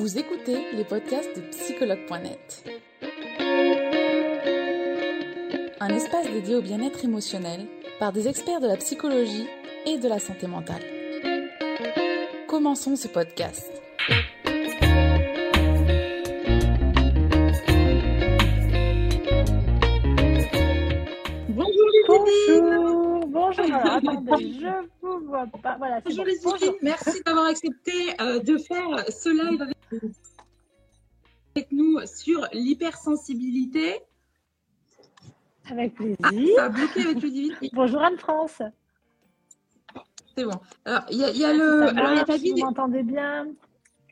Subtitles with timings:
[0.00, 2.64] Vous écoutez les podcasts de psychologue.net.
[5.78, 7.66] Un espace dédié au bien-être émotionnel
[7.98, 9.46] par des experts de la psychologie
[9.84, 10.80] et de la santé mentale.
[12.48, 13.70] Commençons ce podcast.
[21.50, 21.90] Bonjour
[23.60, 24.66] je
[25.02, 25.76] vous vois pas.
[25.78, 26.30] Voilà, c'est Bonjour bon.
[26.30, 26.74] les Bonjour.
[26.82, 29.76] merci d'avoir accepté euh, de faire ce live avec,
[31.54, 34.00] avec nous sur l'hypersensibilité.
[35.70, 36.56] Avec Ah, plaisir.
[36.56, 37.56] ça a bloqué avec Ludivine.
[37.72, 38.62] Bonjour Anne-France.
[40.36, 40.58] C'est bon.
[40.84, 42.40] Alors, il y a, il y a le, Ça alors, il y a ta marche,
[42.40, 42.64] vous vidéo.
[42.66, 43.48] m'entendez bien?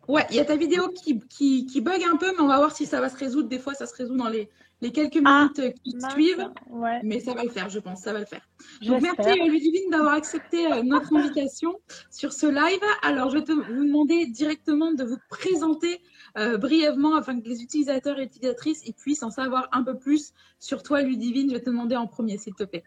[0.09, 2.57] Ouais, il y a ta vidéo qui, qui, qui bug un peu, mais on va
[2.59, 3.49] voir si ça va se résoudre.
[3.49, 4.49] Des fois, ça se résout dans les,
[4.81, 6.13] les quelques Ah, minutes qui Mince.
[6.13, 6.51] suivent.
[6.69, 8.49] Ouais, Mais ça va le faire, je pense, ça va le faire.
[8.83, 11.79] Donc, merci euh, Ludivine d'avoir accepté euh, notre invitation
[12.11, 12.81] sur ce live.
[13.03, 16.01] Alors, je vais te, vous demander directement de vous présenter
[16.37, 20.33] euh, brièvement afin que les utilisateurs et utilisatrices ils puissent en savoir un peu plus
[20.61, 21.49] sur toi, Ludivine.
[21.49, 22.85] Je vais te demander en premier, s'il te plaît.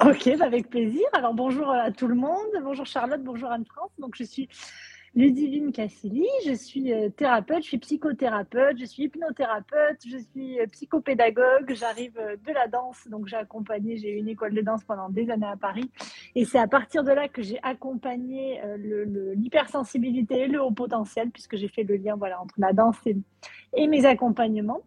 [0.00, 1.02] Ok, bah, avec plaisir.
[1.12, 2.46] Alors bonjour à tout le monde.
[2.62, 3.90] Bonjour Charlotte, bonjour Anne-France.
[3.98, 4.48] Donc je suis
[5.14, 10.66] Ludivine Cassili, je suis euh, thérapeute, je suis psychothérapeute, je suis hypnothérapeute, je suis euh,
[10.68, 14.82] psychopédagogue, j'arrive euh, de la danse, donc j'ai accompagné, j'ai eu une école de danse
[14.84, 15.90] pendant des années à Paris,
[16.34, 20.62] et c'est à partir de là que j'ai accompagné euh, le- le- l'hypersensibilité et le
[20.62, 22.96] haut potentiel, puisque j'ai fait le lien voilà, entre la danse
[23.74, 24.80] et mes accompagnements.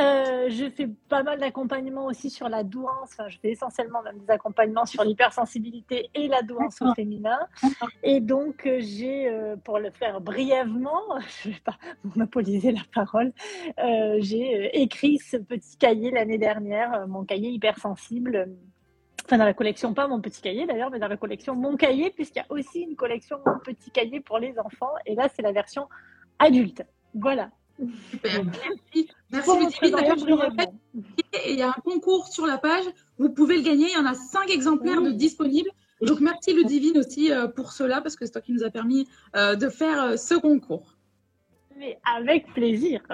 [0.00, 3.10] Euh, je fais pas mal d'accompagnements aussi sur la douance.
[3.12, 7.38] Enfin, je fais essentiellement même des accompagnements sur l'hypersensibilité et la douance au féminin.
[8.02, 11.02] Et donc, euh, j'ai, euh, pour le faire brièvement,
[11.42, 13.32] je vais pas monopoliser la parole,
[13.78, 18.48] euh, j'ai écrit ce petit cahier l'année dernière, mon cahier hypersensible.
[19.24, 22.10] Enfin, dans la collection, pas mon petit cahier d'ailleurs, mais dans la collection Mon cahier,
[22.10, 24.92] puisqu'il y a aussi une collection Mon petit cahier pour les enfants.
[25.06, 25.88] Et là, c'est la version
[26.38, 26.82] adulte.
[27.14, 27.50] Voilà.
[28.10, 28.44] Super.
[28.44, 29.08] Merci.
[29.30, 29.90] Merci, Ludivine.
[29.90, 30.70] D'ailleurs, je le répète,
[31.46, 32.84] il y a un concours sur la page.
[33.18, 33.86] Vous pouvez le gagner.
[33.88, 35.12] Il y en a cinq exemplaires Oui.
[35.12, 35.70] de disponibles.
[36.02, 39.08] Donc, merci, Ludivine, aussi euh, pour cela, parce que c'est toi qui nous a permis
[39.36, 40.96] euh, de faire euh, ce concours.
[41.76, 43.00] Mais avec plaisir.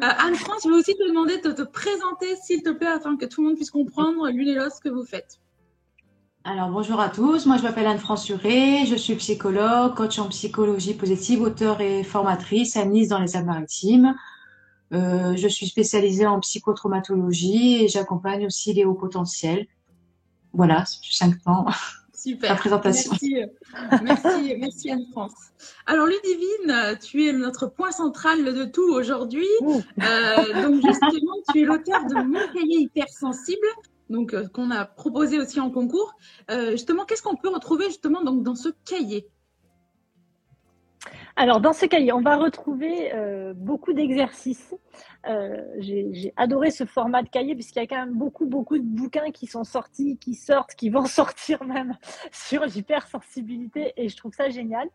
[0.00, 3.40] Anne-France, je vais aussi te demander de te présenter, s'il te plaît, afin que tout
[3.40, 5.40] le monde puisse comprendre l'une et l'autre ce que vous faites.
[6.44, 11.42] Alors bonjour à tous, moi je m'appelle Anne-France je suis psychologue, coach en psychologie positive,
[11.42, 14.14] auteure et formatrice à Nice dans les Alpes-Maritimes.
[14.94, 19.66] Euh, je suis spécialisée en psychotraumatologie et j'accompagne aussi les hauts potentiels.
[20.54, 21.66] Voilà, c'est cinq temps
[22.14, 22.50] Super.
[22.50, 23.10] la présentation.
[23.10, 23.34] Merci,
[24.02, 25.34] merci, merci Anne-France.
[25.86, 29.46] Alors Ludivine, tu es notre point central de tout aujourd'hui.
[29.62, 33.66] Euh, donc justement, tu es l'auteur de Mon cahier hypersensible,
[34.10, 36.14] donc euh, qu'on a proposé aussi en concours.
[36.50, 39.28] Euh, justement, qu'est-ce qu'on peut retrouver justement donc dans ce cahier?
[41.36, 44.74] Alors, dans ce cahier, on va retrouver euh, beaucoup d'exercices.
[45.78, 49.30] J'ai adoré ce format de cahier puisqu'il y a quand même beaucoup, beaucoup de bouquins
[49.30, 51.96] qui sont sortis, qui sortent, qui vont sortir même
[52.32, 54.88] sur l'hypersensibilité et je trouve ça génial.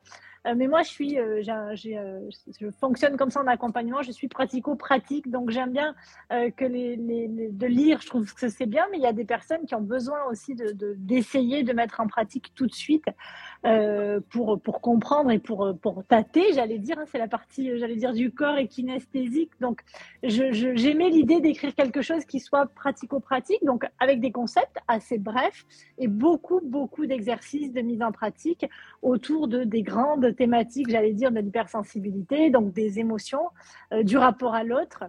[0.45, 1.75] Euh, mais moi, je suis, euh, euh,
[2.59, 4.01] je fonctionne comme ça en accompagnement.
[4.01, 5.95] Je suis pratico-pratique, donc j'aime bien
[6.29, 8.01] que les, les- les- de lire.
[8.01, 10.55] Je trouve que c'est bien, mais il y a des personnes qui ont besoin aussi
[10.55, 13.05] de de- d'essayer de, mettre en pratique tout de suite
[14.29, 16.53] pour pour comprendre et pour pour tâter.
[16.53, 19.51] J'allais dire, hein, c'est la partie, j'allais dire du corps et kinesthésique.
[19.61, 19.81] Donc,
[20.23, 25.65] j'aimais l'idée d'écrire quelque chose qui soit pratico-pratique, donc avec des concepts assez brefs
[25.97, 28.65] et beaucoup beaucoup d'exercices de mise en pratique
[29.01, 33.49] autour de des grandes thématiques, j'allais dire, de l'hypersensibilité, donc des émotions,
[33.91, 35.03] euh, du rapport à l'autre,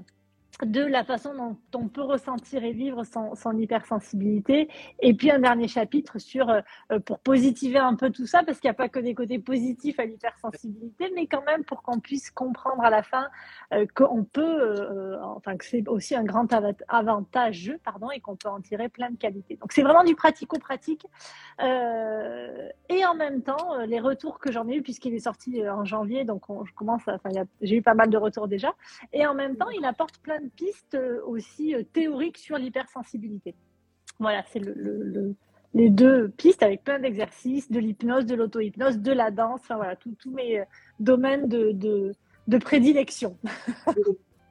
[0.62, 4.68] de la façon dont on peut ressentir et vivre son, hypersensibilité,
[5.00, 8.68] et puis un dernier chapitre sur euh, pour positiver un peu tout ça, parce qu'il
[8.68, 12.30] n'y a pas que des côtés positifs à l'hypersensibilité, mais quand même pour qu'on puisse
[12.30, 13.28] comprendre à la fin
[13.72, 18.36] euh, qu'on peut, euh, enfin que c'est aussi un grand ava- avantage, pardon, et qu'on
[18.36, 19.56] peut en tirer plein de qualités.
[19.56, 21.06] Donc c'est vraiment du pratico-pratique.
[21.60, 26.24] Et en même temps, les retours que j'en ai eu, puisqu'il est sorti en janvier,
[26.24, 27.30] donc on, je commence enfin,
[27.60, 28.74] j'ai eu pas mal de retours déjà.
[29.12, 33.54] Et en même temps, il apporte plein de pistes euh, aussi euh, théoriques sur l'hypersensibilité.
[34.18, 35.34] Voilà, c'est le, le- le-
[35.74, 39.96] les deux pistes avec plein d'exercices, de l'hypnose, de l'auto-hypnose, de la danse, enfin voilà,
[39.96, 40.64] tous mes euh,
[41.00, 42.12] domaines de, de,
[42.46, 43.36] de prédilection.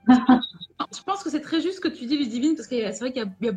[0.07, 3.23] Je pense que c'est très juste que tu dis, Ludivine, parce que c'est vrai qu'il
[3.41, 3.53] y a,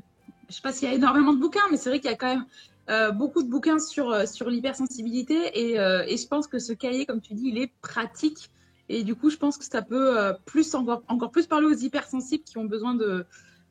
[0.48, 2.16] je sais pas s'il y a énormément de bouquins, mais c'est vrai qu'il y a
[2.16, 7.04] quand même beaucoup de bouquins sur, sur l'hypersensibilité et, et je pense que ce cahier,
[7.04, 8.48] comme tu dis, il est pratique
[8.88, 11.74] et du coup, je pense que ça peut euh, plus encore, encore plus parler aux
[11.74, 13.24] hypersensibles qui ont besoin de,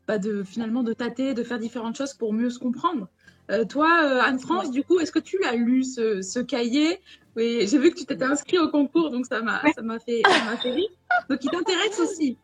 [0.07, 3.07] bah, de finalement de tâter, de faire différentes choses pour mieux se comprendre.
[3.69, 3.89] toi,
[4.23, 6.99] Anne-France, du coup, est-ce que tu l'as lu ce, cahier?
[7.35, 9.61] Oui, j'ai vu que tu t'étais inscrit au concours, donc ça m'a
[9.99, 10.21] fait,
[10.61, 10.89] fait rire.
[11.29, 12.37] Donc, il t'intéresse aussi.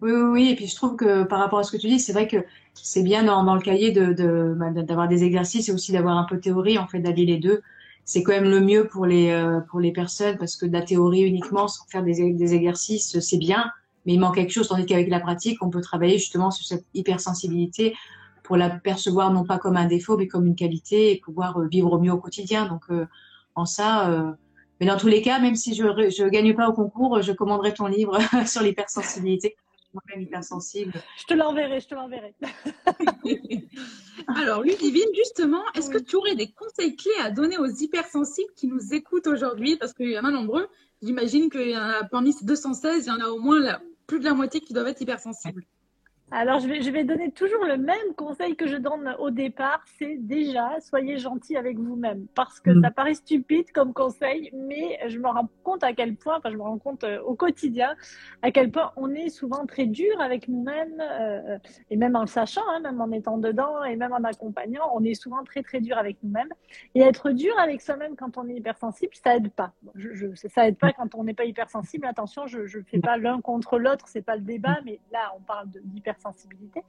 [0.00, 1.98] Oui, oui, oui, et puis je trouve que par rapport à ce que tu dis,
[1.98, 2.38] c'est vrai que
[2.74, 6.36] c'est bien dans, le cahier de, bah, d'avoir des exercices et aussi d'avoir un peu
[6.36, 7.60] de théorie, en fait, d'allier les deux.
[8.04, 10.82] C'est quand même le mieux pour les, euh, pour les personnes parce que de la
[10.82, 13.70] théorie uniquement sans faire des, des exercices, c'est bien,
[14.04, 14.68] mais il manque quelque chose.
[14.68, 17.94] Tandis qu'avec la pratique, on peut travailler justement sur cette hypersensibilité
[18.42, 21.68] pour la percevoir non pas comme un défaut, mais comme une qualité et pouvoir euh,
[21.68, 22.66] vivre mieux au quotidien.
[22.66, 23.06] Donc, euh,
[23.54, 24.36] en ça,
[24.78, 27.74] mais dans tous les cas, même si je ne gagne pas au concours, je commanderai
[27.74, 29.56] ton livre sur l'hypersensibilité
[29.92, 30.92] moi-même hypersensible.
[31.18, 32.34] Je te l'enverrai, je te l'enverrai.
[34.28, 38.66] Alors, Ludivine, justement, est-ce que tu aurais des conseils clés à donner aux hypersensibles qui
[38.66, 39.76] nous écoutent aujourd'hui?
[39.76, 40.68] Parce qu'il y en a nombreux.
[41.02, 44.20] J'imagine qu'il y en a parmi ces 216, il y en a au moins plus
[44.20, 45.64] de la moitié qui doivent être hypersensibles.
[46.32, 49.82] Alors, je vais, je vais donner toujours le même conseil que je donne au départ,
[49.98, 52.26] c'est déjà, soyez gentil avec vous-même.
[52.36, 52.82] Parce que mm.
[52.82, 56.56] ça paraît stupide comme conseil, mais je me rends compte à quel point, enfin, je
[56.56, 57.96] me rends compte euh, au quotidien,
[58.42, 61.58] à quel point on est souvent très dur avec nous-mêmes, euh,
[61.90, 65.02] et même en le sachant, hein, même en étant dedans, et même en accompagnant, on
[65.02, 66.52] est souvent très, très dur avec nous-mêmes.
[66.94, 69.72] Et être dur avec soi-même quand on est hypersensible, ça aide pas.
[69.96, 72.06] Je, je, ça aide pas quand on n'est pas hypersensible.
[72.06, 75.40] Attention, je ne fais pas l'un contre l'autre, c'est pas le débat, mais là, on
[75.40, 76.82] parle d'hypersensibilité sensibilité.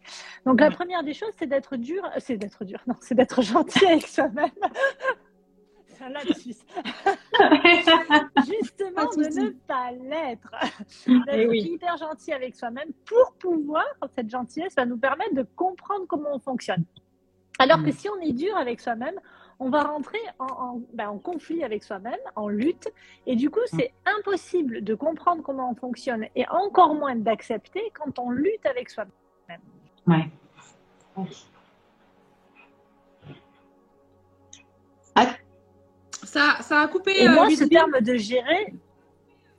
[0.46, 3.42] Donc la première des choses, c'est d'être dur, euh, c'est d'être dur, non, c'est d'être
[3.42, 4.52] gentil avec soi-même.
[5.88, 6.36] c'est un lapsus.
[8.46, 10.52] Justement, de ne pas l'être.
[11.28, 13.86] D'être hyper gentil avec soi-même pour pouvoir,
[14.16, 16.84] cette gentillesse va nous permettre de comprendre comment on fonctionne.
[17.60, 17.94] Alors que mm.
[17.94, 19.20] si on est dur avec soi-même,
[19.60, 22.88] on va rentrer en, ben, en, conflit avec soi-même, en lutte,
[23.28, 28.18] et du coup, c'est impossible de comprendre comment on fonctionne et encore moins d'accepter quand
[28.18, 29.14] on lutte avec soi-même.
[30.08, 30.30] Ouais.
[35.16, 35.36] Ah.
[36.24, 37.12] Ça, ça a coupé.
[37.22, 38.74] Et moi, euh, ce terme de gérer.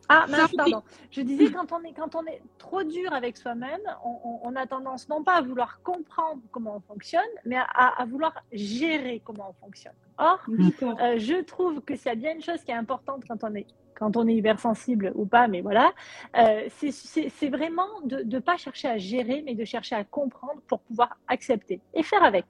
[0.08, 0.82] Ah, pardon.
[1.10, 5.08] Je disais, quand on est, quand on est trop dur avec soi-même, on, a tendance
[5.08, 9.94] non pas à vouloir comprendre comment on fonctionne, mais à, vouloir gérer comment on fonctionne.
[10.18, 13.42] Or, euh, je trouve que s'il y a bien une chose qui est importante quand
[13.44, 15.92] on est quand on est hypersensible ou pas, mais voilà,
[16.36, 20.80] euh, c'est vraiment de ne pas chercher à gérer, mais de chercher à comprendre pour
[20.80, 22.46] pouvoir accepter et faire avec.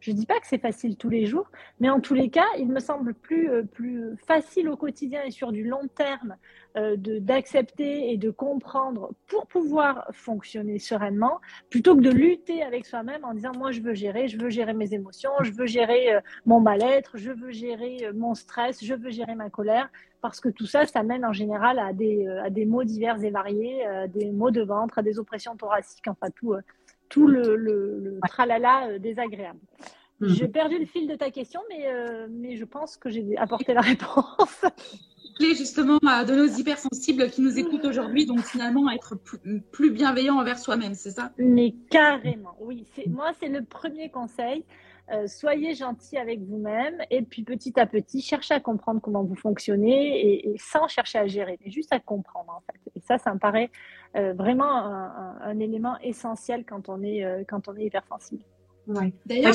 [0.00, 1.50] Je ne dis pas que c'est facile tous les jours,
[1.80, 5.30] mais en tous les cas, il me semble plus, euh, plus facile au quotidien et
[5.30, 6.36] sur du long terme
[6.76, 11.40] euh, d'accepter et de comprendre pour pouvoir fonctionner sereinement,
[11.70, 14.74] plutôt que de lutter avec soi-même en disant moi je veux gérer, je veux gérer
[14.74, 18.92] mes émotions, je veux gérer euh, mon mal-être, je veux gérer euh, mon stress, je
[18.92, 19.88] veux gérer ma colère,
[20.20, 23.30] parce que tout ça, ça mène en général à des, à des maux divers et
[23.30, 26.56] variés, à des maux de ventre, à des oppressions thoraciques, enfin tout
[27.08, 29.58] tout le, le, tralala euh, désagréable.
[30.20, 30.28] Mhm.
[30.28, 33.74] J'ai perdu le fil de ta question, mais, euh, mais je pense que j'ai apporté
[33.74, 34.64] la réponse.
[35.38, 39.18] Clé justement de nos hypersensibles qui nous écoutent aujourd'hui, donc finalement être
[39.70, 41.30] plus bienveillant envers soi-même, c'est ça?
[41.36, 42.86] Mais carrément, oui.
[43.06, 44.64] Moi, c'est le premier conseil.
[45.12, 49.36] Euh, soyez gentil avec vous-même et puis petit à petit, cherchez à comprendre comment vous
[49.36, 52.80] fonctionnez et, sans chercher à gérer, mais juste à comprendre en fait.
[52.96, 53.70] Et ça, ça me paraît
[54.14, 54.84] euh, vraiment
[55.42, 58.42] un, élément essentiel quand on est, euh, quand on est hypersensible.
[59.26, 59.54] D'ailleurs,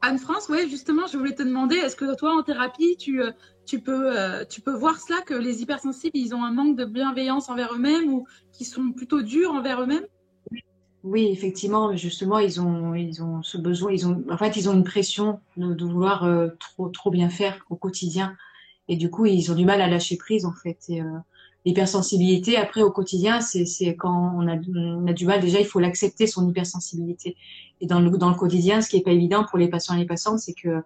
[0.00, 3.22] Anne-France, ouais, justement, je voulais te demander, est-ce que toi, en thérapie, tu,
[3.64, 4.12] tu, peux,
[4.50, 8.12] tu peux voir cela, que les hypersensibles, ils ont un manque de bienveillance envers eux-mêmes
[8.12, 10.04] ou qu'ils sont plutôt durs envers eux-mêmes?
[11.04, 14.72] Oui, effectivement, justement, ils ont, ils ont ce besoin, ils ont, en fait, ils ont
[14.72, 18.34] une pression de, vouloir euh, trop, trop bien faire au quotidien.
[18.88, 20.78] Et du coup, ils ont du mal à lâcher prise, en fait.
[20.88, 21.18] Et, euh,
[21.64, 25.66] l'hypersensibilité, après, au quotidien, c'est, c'est quand on a, on a du mal, déjà, il
[25.66, 27.36] faut l'accepter, son hypersensibilité.
[27.80, 29.98] Et dans le, dans le quotidien, ce qui est pas évident pour les patients et
[29.98, 30.82] les patientes, c'est que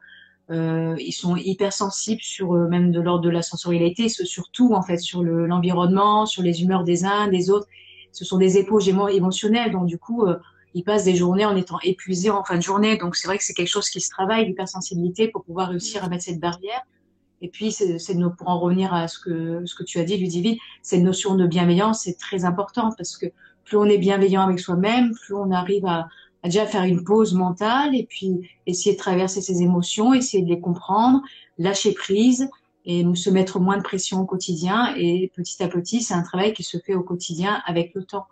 [0.51, 4.97] euh, ils sont hypersensibles sur euh, même de l'ordre de la sensorialité, surtout en fait
[4.97, 7.69] sur le, l'environnement, sur les humeurs des uns, des autres
[8.13, 9.73] ce sont des épaulements émotionnels.
[9.73, 10.37] Donc, du coup, euh,
[10.75, 12.97] ils passent des journées en étant épuisés en fin de journée.
[12.97, 16.09] Donc, c'est vrai que c'est quelque chose qui se travaille, l'hypersensibilité, pour pouvoir réussir à
[16.09, 16.83] mettre cette barrière.
[17.41, 17.99] Et puis, c'est,
[18.37, 21.47] pour en revenir à ce que, ce que tu as dit, Ludivine, cette notion de
[21.47, 23.27] bienveillance, c'est très important parce que
[23.65, 26.09] plus on est bienveillant avec soi-même, plus on arrive à,
[26.43, 30.49] à déjà faire une pause mentale et puis essayer de traverser ses émotions, essayer de
[30.49, 31.23] les comprendre,
[31.59, 32.49] lâcher prise,
[32.85, 34.95] et se mettre moins de pression au quotidien.
[34.97, 38.27] Et petit à petit, c'est un travail qui se fait au quotidien avec le temps.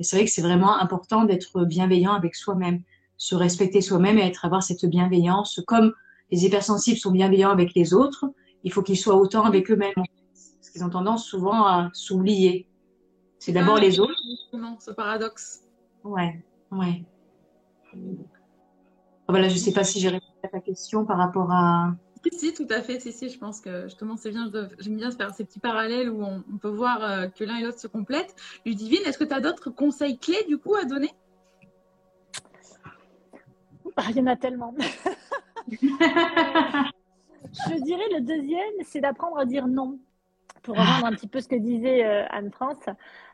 [0.00, 2.82] Et c'est vrai que c'est vraiment important d'être bienveillant avec soi-même,
[3.16, 5.60] se respecter soi-même et être avoir cette bienveillance.
[5.66, 5.92] Comme
[6.32, 8.24] les hypersensibles sont bienveillants avec les autres,
[8.64, 9.92] il faut qu'ils soient autant avec eux-mêmes.
[9.94, 12.68] Parce qu'ils ont tendance souvent à s'oublier.
[13.38, 14.14] C'est d'abord ah, les autres.
[14.28, 15.62] Justement, ce paradoxe.
[16.04, 17.02] Ouais, ouais.
[19.28, 21.94] Voilà, je ne sais pas si j'ai répondu à ta question par rapport à.
[22.32, 23.00] Si, tout à fait.
[23.00, 24.50] Si, si, je pense que justement, c'est bien.
[24.78, 27.80] J'aime bien faire ces petits parallèles où on, peut voir euh, que l'un et l'autre
[27.80, 28.36] se complètent.
[28.66, 31.12] Ludivine, est-ce que tu as d'autres conseils clés du coup à donner?
[33.96, 34.74] Ah, Il y en a tellement.
[37.68, 39.98] je dirais le deuxième, c'est d'apprendre à dire non.
[40.62, 42.84] Pour reprendre un petit peu ce que disait euh, Anne-France,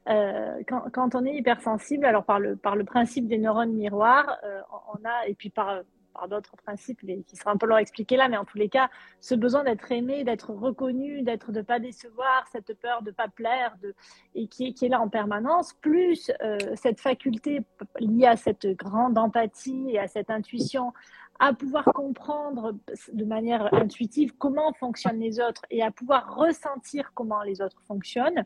[0.08, 4.60] euh, quand, on est hypersensible, alors par le, principe des neurones miroirs, euh,
[4.94, 5.82] on a, et puis par,
[6.30, 8.88] d'autres principes qui sera un peu long à expliquer là, mais en tous les cas,
[9.20, 13.76] ce besoin d'être aimé, d'être reconnu, d'être de pas décevoir, cette peur de pas plaire,
[13.82, 13.94] de,
[14.34, 16.30] et qui, qui est là en permanence, plus
[16.74, 17.60] cette faculté
[17.98, 20.94] liée à cette grande empathie et à cette intuition
[21.38, 22.74] à pouvoir comprendre
[23.12, 28.44] de manière intuitive comment fonctionnent les autres et à pouvoir ressentir comment les autres fonctionnent.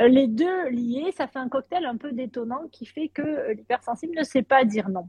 [0.00, 3.54] Euh, les deux liés, ça fait un cocktail un peu détonnant qui fait que euh,
[3.54, 5.08] l'hypersensible ne sait pas dire non.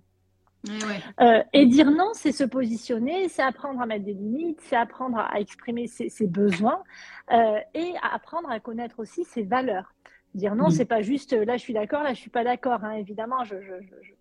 [1.20, 5.18] Euh, et dire non, c'est se positionner, c'est apprendre à mettre des limites, c'est apprendre
[5.18, 6.82] à exprimer ses, besoins
[7.30, 9.94] et à apprendre à connaître aussi ses valeurs.
[10.34, 12.82] Dire non, c'est pas juste là je suis d'accord, là je suis pas d'accord.
[12.86, 12.94] Hein.
[12.94, 14.14] Évidemment, je, je,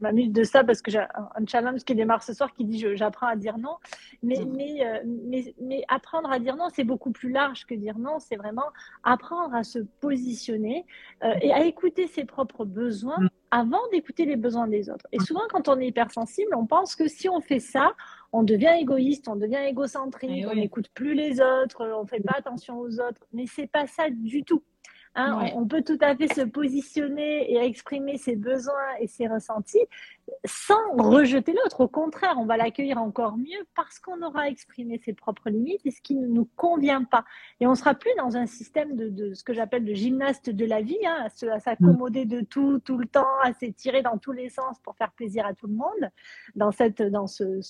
[0.00, 3.26] m'amuse de ça parce que j'ai un, challenge qui démarre ce soir qui dit j'apprends
[3.26, 3.76] à dire non.
[4.22, 4.52] Mais, mm.
[4.56, 8.18] mais, euh, mais, mais, apprendre à dire non, c'est beaucoup plus large que dire non.
[8.18, 8.66] C'est vraiment
[9.02, 10.86] apprendre à se positionner
[11.24, 13.28] euh, et à écouter ses propres besoins mm.
[13.50, 15.06] avant d'écouter les besoins des autres.
[15.12, 17.94] Et souvent, quand on est hypersensible, on pense que si on fait ça,
[18.32, 22.34] on devient égoïste, on devient égocentrique, eh on n'écoute plus les autres, on fait pas
[22.36, 23.26] attention aux autres.
[23.32, 24.62] Mais c'est pas ça du tout.
[25.20, 29.84] Hein, on, peut tout à fait se positionner et exprimer ses besoins et ses ressentis
[30.44, 31.80] sans rejeter l'autre.
[31.80, 35.90] Au contraire, on va l'accueillir encore mieux parce qu'on aura exprimé ses propres limites et
[35.90, 37.24] ce qui ne nous convient pas.
[37.60, 40.82] Et on sera plus dans un système de, ce que j'appelle de gymnaste de la
[40.82, 44.78] vie, hein, à s'accommoder de tout, tout le temps, à s'étirer dans tous les sens
[44.80, 46.10] pour faire plaisir à tout le monde,
[46.54, 47.60] dans, cette, dans ce,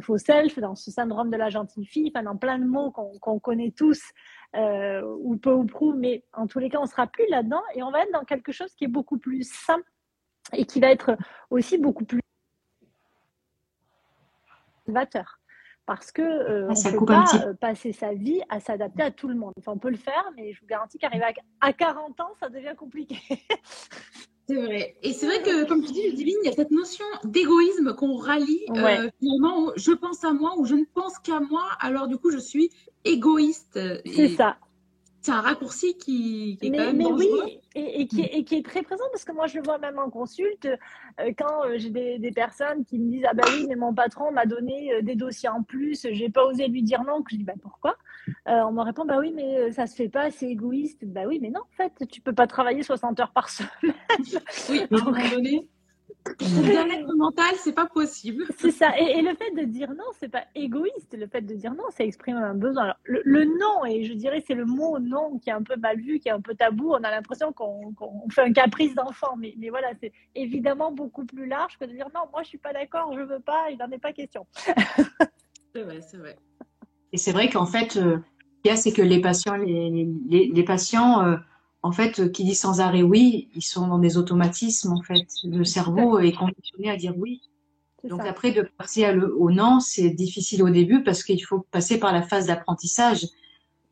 [0.00, 3.38] faux self, dans ce syndrome de la gentille fille, enfin, dans plein de mots qu'on
[3.38, 4.00] connaît tous
[4.54, 7.82] euh, ou peu ou prou, mais en tous les cas, on sera plus là-dedans et
[7.82, 9.80] on va être dans quelque chose qui est beaucoup plus sain
[10.52, 11.16] et qui va être
[11.50, 12.20] aussi beaucoup plus
[14.86, 15.40] salvateur.
[15.84, 19.28] Parce que euh, on ne peut pas euh, passer sa vie à s'adapter à tout
[19.28, 19.52] le monde.
[19.58, 21.24] Enfin, on peut le faire, mais je vous garantis qu'arriver
[21.60, 23.16] à 40 ans, ça devient compliqué.
[24.48, 24.96] C'est vrai.
[25.02, 28.14] Et c'est vrai que, comme tu dis, Divine, il y a cette notion d'égoïsme qu'on
[28.14, 32.16] rallie euh, finalement je pense à moi ou je ne pense qu'à moi, alors du
[32.16, 32.70] coup, je suis
[33.04, 33.76] égoïste.
[34.06, 34.56] C'est ça
[35.26, 37.28] c'est un raccourci qui, est mais, quand même mais oui,
[37.74, 39.98] et, qui est, et, qui est, très présent parce que moi je le vois même
[39.98, 43.74] en consulte euh, quand euh, j'ai des, personnes qui me disent ah bah oui mais
[43.74, 47.22] mon patron m'a donné euh, des dossiers en plus, j'ai pas osé lui dire non,
[47.22, 47.96] que je dis bah pourquoi?
[48.46, 51.04] On me répond bah oui mais ça se fait pas, c'est égoïste.
[51.04, 53.70] Bah oui mais non en fait tu peux pas travailler 60 heures par semaine.
[54.70, 55.68] oui, à un moment donné.
[56.40, 58.44] Le bien-être mental, c'est pas possible.
[58.58, 58.96] C'est ça.
[58.98, 61.16] Et, le fait de dire non, c'est pas égoïste.
[61.16, 62.94] Le fait de dire non, ça exprime un besoin.
[63.04, 66.18] le, non, et je dirais c'est le mot non qui est un peu mal vu,
[66.18, 66.90] qui est un peu tabou.
[66.92, 67.94] On a l'impression qu'on
[68.30, 72.08] fait un caprice d'enfant, mais, mais voilà, c'est évidemment beaucoup plus large que de dire
[72.14, 74.46] non, moi je suis pas d'accord, je veux pas, il n'en est pas question.
[75.74, 76.36] c'est vrai, c'est vrai.
[77.12, 80.08] Et c'est vrai qu'en fait, euh, ce qu'il y a, c'est que les patients, les,
[80.28, 81.36] les, patients euh,
[81.86, 85.24] en fait, euh, qui disent sans arrêt oui, ils sont dans des automatismes, en fait.
[85.44, 87.42] Le cerveau est conditionné à dire oui.
[88.02, 92.12] Donc après, de passer au non, c'est difficile au début parce qu'il faut passer par
[92.12, 93.26] la phase d'apprentissage.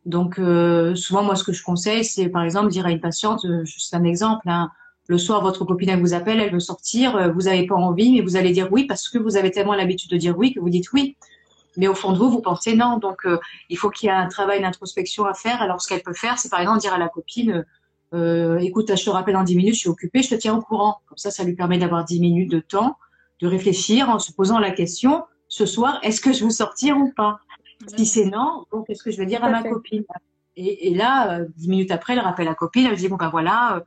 [0.05, 3.45] Donc euh, souvent, moi, ce que je conseille, c'est par exemple dire à une patiente,
[3.45, 4.71] euh, juste un exemple, hein,
[5.07, 8.21] le soir, votre copine elle vous appelle, elle veut sortir, vous n'avez pas envie, mais
[8.21, 10.69] vous allez dire oui parce que vous avez tellement l'habitude de dire oui que vous
[10.69, 11.15] dites oui.
[11.77, 12.97] Mais au fond de vous, vous pensez non.
[12.97, 13.25] Donc
[13.69, 15.61] il faut qu'il y ait un travail d'introspection à faire.
[15.61, 17.65] Alors ce qu'elle peut faire, c'est par exemple dire à la copine,
[18.15, 20.61] euh, écoute, je te rappelle dans 10 minutes, je suis occupée, je te tiens au
[20.61, 20.99] courant.
[21.07, 22.97] Comme ça, ça lui permet d'avoir 10 minutes de temps,
[23.41, 27.11] de réfléchir en se posant la question, ce soir, est-ce que je veux sortir ou
[27.15, 27.39] pas?
[27.97, 30.03] Si c'est non, donc qu'est-ce que je vais dire à ma copine?
[30.55, 33.75] Et, là, euh, dix minutes après, elle rappelle la copine, elle dit, bon ben voilà,
[33.75, 33.79] euh,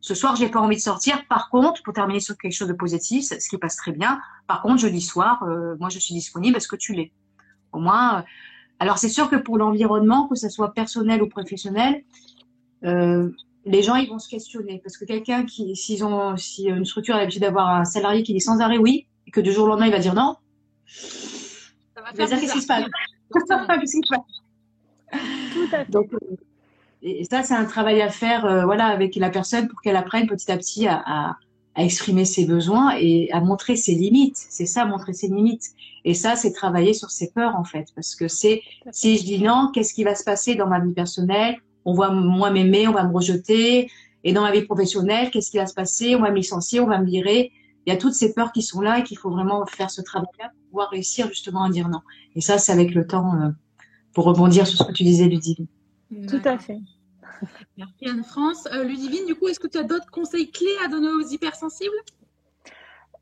[0.00, 1.24] ce soir, j'ai pas envie de sortir.
[1.28, 4.62] Par contre, pour terminer sur quelque chose de positif, ce qui passe très bien, par
[4.62, 5.44] contre, jeudi soir,
[5.78, 7.12] moi, je suis disponible, est-ce que tu l'es?
[7.72, 8.24] Au moins,
[8.80, 12.04] alors c'est sûr que pour l'environnement, que ce soit personnel ou professionnel,
[13.66, 14.80] les gens ils vont se questionner.
[14.82, 18.32] Parce que quelqu'un qui s'ils ont si une structure a l'habitude d'avoir un salarié qui
[18.32, 20.36] dit sans arrêt oui et que du jour au lendemain il va dire non
[21.94, 22.84] ça va, dire qu'est-ce qui se passe
[25.10, 25.90] Tout à fait.
[25.90, 26.36] Donc, euh,
[27.02, 30.26] et ça c'est un travail à faire euh, voilà avec la personne pour qu'elle apprenne
[30.26, 31.36] petit à petit à, à,
[31.74, 34.36] à, exprimer ses besoins et à montrer ses limites.
[34.36, 35.70] C'est ça montrer ses limites.
[36.04, 37.88] Et ça c'est travailler sur ses peurs en fait.
[37.96, 40.92] Parce que c'est si je dis non qu'est-ce qui va se passer dans ma vie
[40.92, 41.56] personnelle?
[41.86, 43.90] On va moins m'aimer, on va me rejeter.
[44.24, 46.16] Et dans ma vie professionnelle, qu'est-ce qui va se passer?
[46.16, 47.52] On va me licencier, on va me virer.
[47.86, 50.02] il y a toutes ces peurs qui sont là et qu'il faut vraiment faire ce
[50.02, 52.00] travail-là pour pouvoir réussir justement à dire non.
[52.34, 53.50] Et ça, c'est avec le temps, euh,
[54.12, 55.68] pour rebondir sur ce que tu disais, Ludivine.
[56.28, 56.78] Tout à fait.
[57.76, 58.66] Merci Anne-France.
[58.72, 61.96] Euh, Ludivine, du coup, est-ce que tu as d'autres conseils clés à donner aux hypersensibles?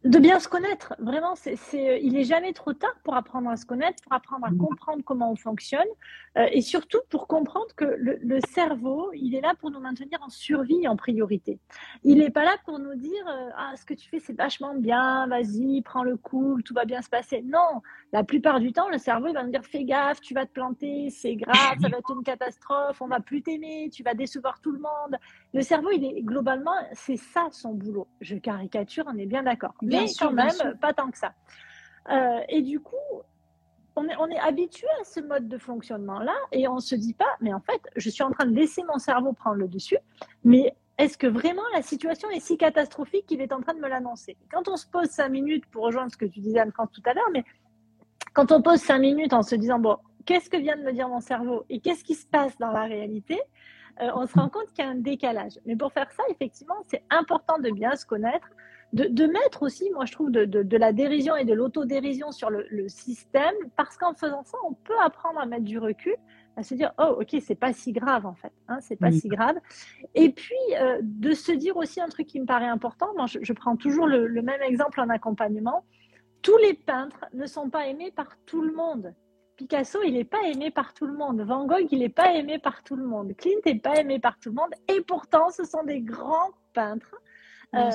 [0.05, 0.95] De bien se connaître.
[0.99, 1.57] Vraiment, c'est,
[2.03, 4.59] il n'est jamais trop tard pour apprendre à se connaître, pour apprendre à mmh.
[4.59, 5.89] comprendre comment on fonctionne,
[6.37, 10.29] euh, et surtout pour comprendre que le, cerveau, il est là pour nous maintenir en
[10.29, 11.59] survie en priorité.
[12.03, 14.75] Il n'est pas là pour nous dire euh, ah ce que tu fais c'est vachement
[14.75, 17.43] bien, vas-y, prends le coup, tout va bien se passer.
[17.43, 17.81] Non,
[18.13, 20.53] la plupart du temps, le cerveau il va nous dire fais gaffe, tu vas te
[20.53, 24.61] planter, c'est grave, ça va être une catastrophe, on va plus t'aimer, tu vas décevoir
[24.61, 25.17] tout le monde.
[25.55, 28.09] Le cerveau, il est globalement, c'est ça son boulot.
[28.21, 31.33] Je caricature, on est bien d'accord mais quand même, pas tant que ça.
[32.11, 32.97] Euh, et du coup,
[33.97, 37.15] on est, on est habitué à ce mode de fonctionnement-là et on ne se dit
[37.15, 39.97] pas, mais en fait, je suis en train de laisser mon cerveau prendre le dessus,
[40.43, 43.89] mais est-ce que vraiment la situation est si catastrophique qu'il est en train de me
[43.89, 44.37] l'annoncer?
[44.51, 47.15] Quand on se pose cinq minutes, pour rejoindre ce que tu disais Anne-France tout à
[47.15, 47.45] l'heure, mais
[48.33, 51.09] quand on pose cinq minutes en se disant, bon, qu'est-ce que vient de me dire
[51.09, 53.41] mon cerveau et qu'est-ce qui se passe dans la réalité
[54.01, 55.59] euh, on se rend compte qu'il y a un décalage.
[55.67, 58.49] Mais pour faire ça, effectivement, c'est important de bien se connaître,
[58.93, 63.55] de, mettre aussi, moi je trouve, de, la dérision et de l'autodérision sur le, système,
[63.77, 66.15] parce qu'en faisant ça, on peut apprendre à mettre du recul,
[66.57, 69.27] à se dire, oh ok, c'est pas si grave en fait, hein, c'est pas si
[69.27, 69.57] grave.
[70.15, 73.53] Et puis euh, de se dire aussi un truc qui me paraît important, moi je,
[73.53, 75.85] prends toujours le, même exemple en accompagnement,
[76.43, 79.13] tous les peintres ne sont pas aimés par tout le monde.
[79.57, 81.41] Picasso, il n'est pas aimé par tout le monde.
[81.43, 83.35] Van Gogh, il n'est pas aimé par tout le monde.
[83.37, 84.71] Clint n'est pas aimé par tout le monde.
[84.89, 87.15] Et pourtant, ce sont des grands peintres.
[87.75, 87.91] Euh,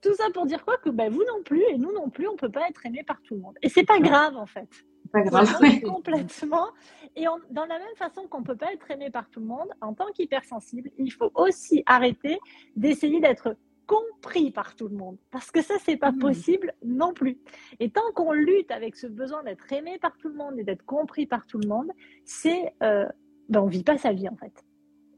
[0.00, 2.36] tout ça pour dire quoi Que ben, vous non plus et nous non plus, on
[2.36, 3.54] peut pas être aimé par tout le monde.
[3.62, 4.68] Et c'est pas grave en fait.
[5.12, 5.58] Pas grave.
[5.84, 6.68] Complètement.
[7.16, 9.94] Et dans la même façon qu'on peut pas être aimé par tout le monde, en
[9.94, 12.38] tant qu'hypersensible, il faut aussi arrêter
[12.76, 13.56] d'essayer d'être
[13.90, 15.16] compris par tout le monde.
[15.32, 16.18] Parce que ça, c'est pas mmh.
[16.18, 17.38] possible non plus.
[17.80, 20.84] Et tant qu'on lutte avec ce besoin d'être aimé par tout le monde et d'être
[20.84, 21.90] compris par tout le monde,
[22.24, 23.06] c'est, euh,
[23.48, 24.64] ben, on vit pas sa vie en fait.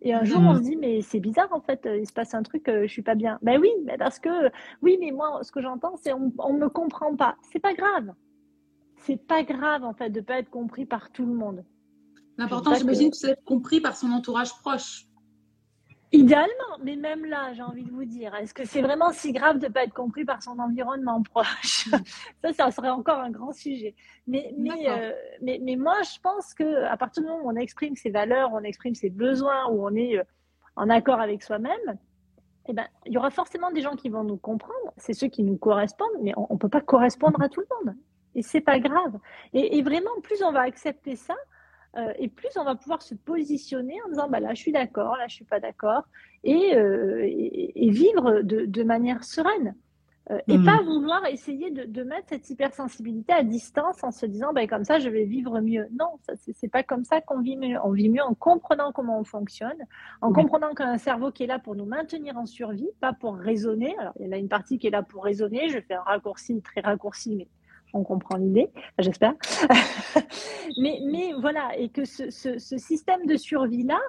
[0.05, 2.42] Et un jour, on se dit, mais c'est bizarre, en fait, il se passe un
[2.42, 3.38] truc, euh, je suis pas bien.
[3.42, 6.68] Ben oui, mais parce que, oui, mais moi, ce que j'entends, c'est on, on me
[6.68, 7.37] comprend pas.
[7.53, 8.12] C'est pas grave.
[8.96, 11.64] C'est pas grave, en fait, de pas être compris par tout le monde.
[12.37, 15.07] L'important, j'imagine, que c'est d'être compris par son entourage proche.
[16.14, 19.59] Idéalement, mais même là, j'ai envie de vous dire, est-ce que c'est vraiment si grave
[19.59, 21.88] de ne pas être compris par son environnement proche?
[22.44, 23.94] Ça, ça serait encore un grand sujet.
[24.27, 27.96] Mais, mais, euh, mais, mais, moi, je pense qu'à partir du moment où on exprime
[27.96, 30.25] ses valeurs, on exprime ses besoins, où on est euh,
[30.77, 31.98] en accord avec soi-même,
[32.68, 34.92] eh ben, il y aura forcément des gens qui vont nous comprendre.
[34.98, 37.96] C'est ceux qui nous correspondent, mais on ne peut pas correspondre à tout le monde.
[38.35, 39.18] Et c'est pas grave.
[39.55, 41.35] Et, et, vraiment, plus on va accepter ça,
[41.96, 45.16] euh, et plus on va pouvoir se positionner en disant bah là je suis d'accord,
[45.16, 46.05] là je suis pas d'accord,
[46.42, 49.74] et, euh, et, vivre de, de, manière sereine.
[50.31, 50.64] Euh, et mmh.
[50.64, 54.85] pas vouloir essayer de, de, mettre cette hypersensibilité à distance en se disant bah, comme
[54.85, 55.87] ça je vais vivre mieux.
[55.98, 57.76] Non, c'est pas comme ça qu'on vit mieux.
[57.85, 59.78] On vit mieux en comprenant comment on fonctionne,
[60.22, 63.94] en comprenant qu'un cerveau qui est là pour nous maintenir en survie, pas pour raisonner.
[63.98, 65.68] Alors il y en a une partie qui est là pour raisonner.
[65.68, 67.48] Je fais un raccourci très raccourci, mais
[67.92, 69.35] on comprend l'idée, j'espère.
[70.81, 74.00] mais, mais voilà, et que ce, système de survie-là,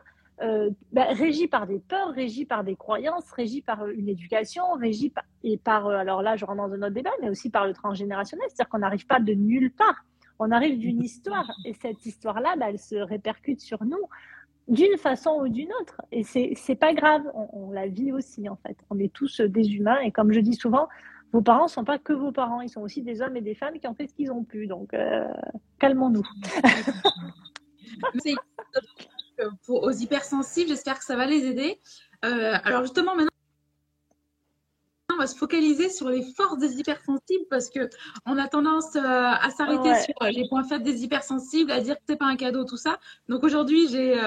[0.41, 5.10] euh, bah, régi par des peurs, régi par des croyances, régi par une éducation, régi
[5.10, 7.67] par, et par, euh, alors là je rentre dans un autre débat, mais aussi par
[7.67, 10.04] le transgénérationnel, c'est-à-dire qu'on n'arrive pas de nulle part,
[10.39, 14.10] on arrive d'une histoire, et cette histoire-là, bah, elle se répercute sur nous
[14.67, 18.56] d'une façon ou d'une autre, et c'est pas grave, on, on, la vit aussi en
[18.56, 20.88] fait, on est tous des humains, et comme je dis souvent,
[21.34, 23.56] vos parents ne sont pas que vos parents, ils sont aussi des hommes et des
[23.56, 24.67] femmes qui ont fait ce qu'ils ont pu.
[24.67, 25.26] Donc, euh,
[25.80, 26.22] calmons-nous.
[29.65, 31.82] pour, aux hypersensibles, j'espère que ça va les aider.
[32.24, 33.32] Euh, alors justement, maintenant,
[35.12, 37.89] on va se focaliser sur les forces des hypersensibles parce que
[38.28, 42.04] on a tendance euh, à s'arrêter sur les points faibles des hypersensibles, à dire que
[42.08, 43.00] c'est pas un cadeau, tout ça.
[43.28, 44.22] Donc aujourd'hui, j'ai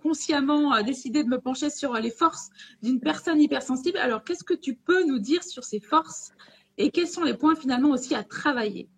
[0.00, 2.50] consciemment décidé de me pencher sur les forces
[2.84, 3.98] d'une personne hypersensible.
[3.98, 6.32] Alors, qu'est-ce que tu peux nous dire sur ces forces
[6.78, 8.88] et quels sont les points finalement aussi à travailler?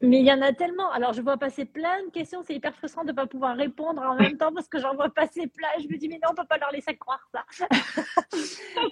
[0.00, 0.90] Mais il y en a tellement.
[0.92, 2.42] Alors, je vois passer plein de questions.
[2.44, 5.08] C'est hyper frustrant de ne pas pouvoir répondre en même temps parce que j'en vois
[5.08, 5.68] passer plein.
[5.80, 7.44] Je me dis, mais non, on ne peut pas leur laisser croire ça.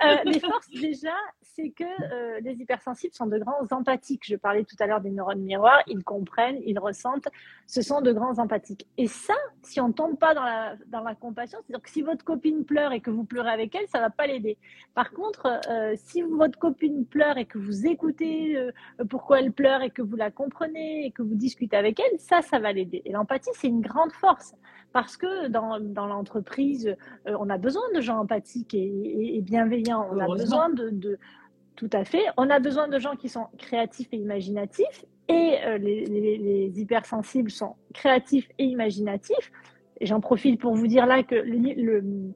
[0.04, 4.24] euh, les forces, déjà, c'est que euh, les hypersensibles sont de grands empathiques.
[4.26, 5.80] Je parlais tout à l'heure des neurones miroirs.
[5.86, 7.28] Ils comprennent, ils ressentent.
[7.68, 8.86] Ce sont de grands empathiques.
[8.98, 12.64] Et ça, si on ne tombe pas dans la, compassion, c'est-à-dire que si votre copine
[12.64, 14.58] pleure et que vous pleurez avec elle, ça ne va pas l'aider.
[14.94, 18.58] Par contre, euh, si votre copine pleure et que vous écoutez
[19.08, 22.42] pourquoi elle pleure et que vous la comprenez, et que vous discutez avec elle, ça,
[22.42, 23.02] ça va l'aider.
[23.04, 24.54] Et l'empathie, c'est une grande force
[24.92, 30.09] parce que dans, dans l'entreprise, euh, on a besoin de gens empathiques et, bienveillants.
[30.11, 31.18] On a besoin de,
[31.76, 32.24] tout à fait.
[32.38, 35.04] On a besoin de gens qui sont créatifs et imaginatifs.
[35.28, 39.52] Et euh, les, hypersensibles sont créatifs et imaginatifs.
[40.00, 42.32] Et j'en profite pour vous dire là que le,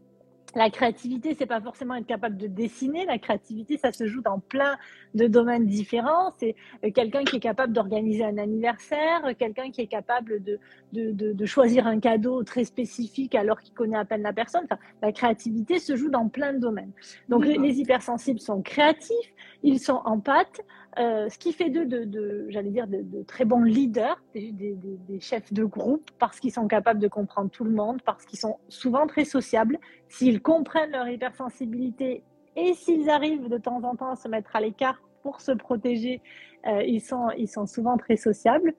[0.57, 3.05] la créativité, c'est pas forcément être capable de dessiner.
[3.07, 4.77] La créativité, ça se joue dans plein
[5.15, 6.33] de domaines différents.
[6.39, 10.59] C'est euh, quelqu'un qui est capable d'organiser un anniversaire, quelqu'un qui est capable de,
[10.93, 14.63] de, de, choisir un cadeau très spécifique alors qu'il connaît à peine la personne.
[14.65, 16.93] Enfin, la créativité se joue dans plein de domaines.
[17.29, 20.61] Donc les, les, hypersensibles sont créatifs, ils sont empathes,
[20.99, 24.51] euh, ce qui fait d'eux, de, de, j'allais dire, de, de, très bons leaders, des,
[24.53, 28.25] des, des chefs de groupe, parce qu'ils sont capables de comprendre tout le monde, parce
[28.25, 29.79] qu'ils sont souvent très sociables.
[30.09, 32.25] S'ils comprennent leur hypersensibilité
[32.57, 36.21] et s'ils arrivent de temps en temps à se mettre à l'écart pour se protéger,
[36.67, 38.75] euh, ils, sont, ils sont souvent très sociables.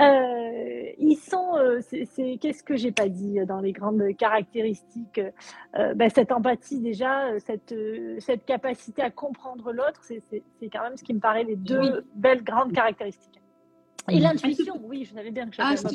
[0.00, 5.20] Euh, ils sont, euh, c'est, qu'est-ce que j'ai pas dit dans les grandes caractéristiques
[5.76, 7.74] euh, ben, Cette empathie déjà, cette,
[8.18, 12.42] cette capacité à comprendre l'autre, c'est, quand même ce qui me paraît les deux belles
[12.42, 13.40] grandes caractéristiques.
[14.08, 15.88] Et l'intuition, oui, je savais bien que j'avais ah.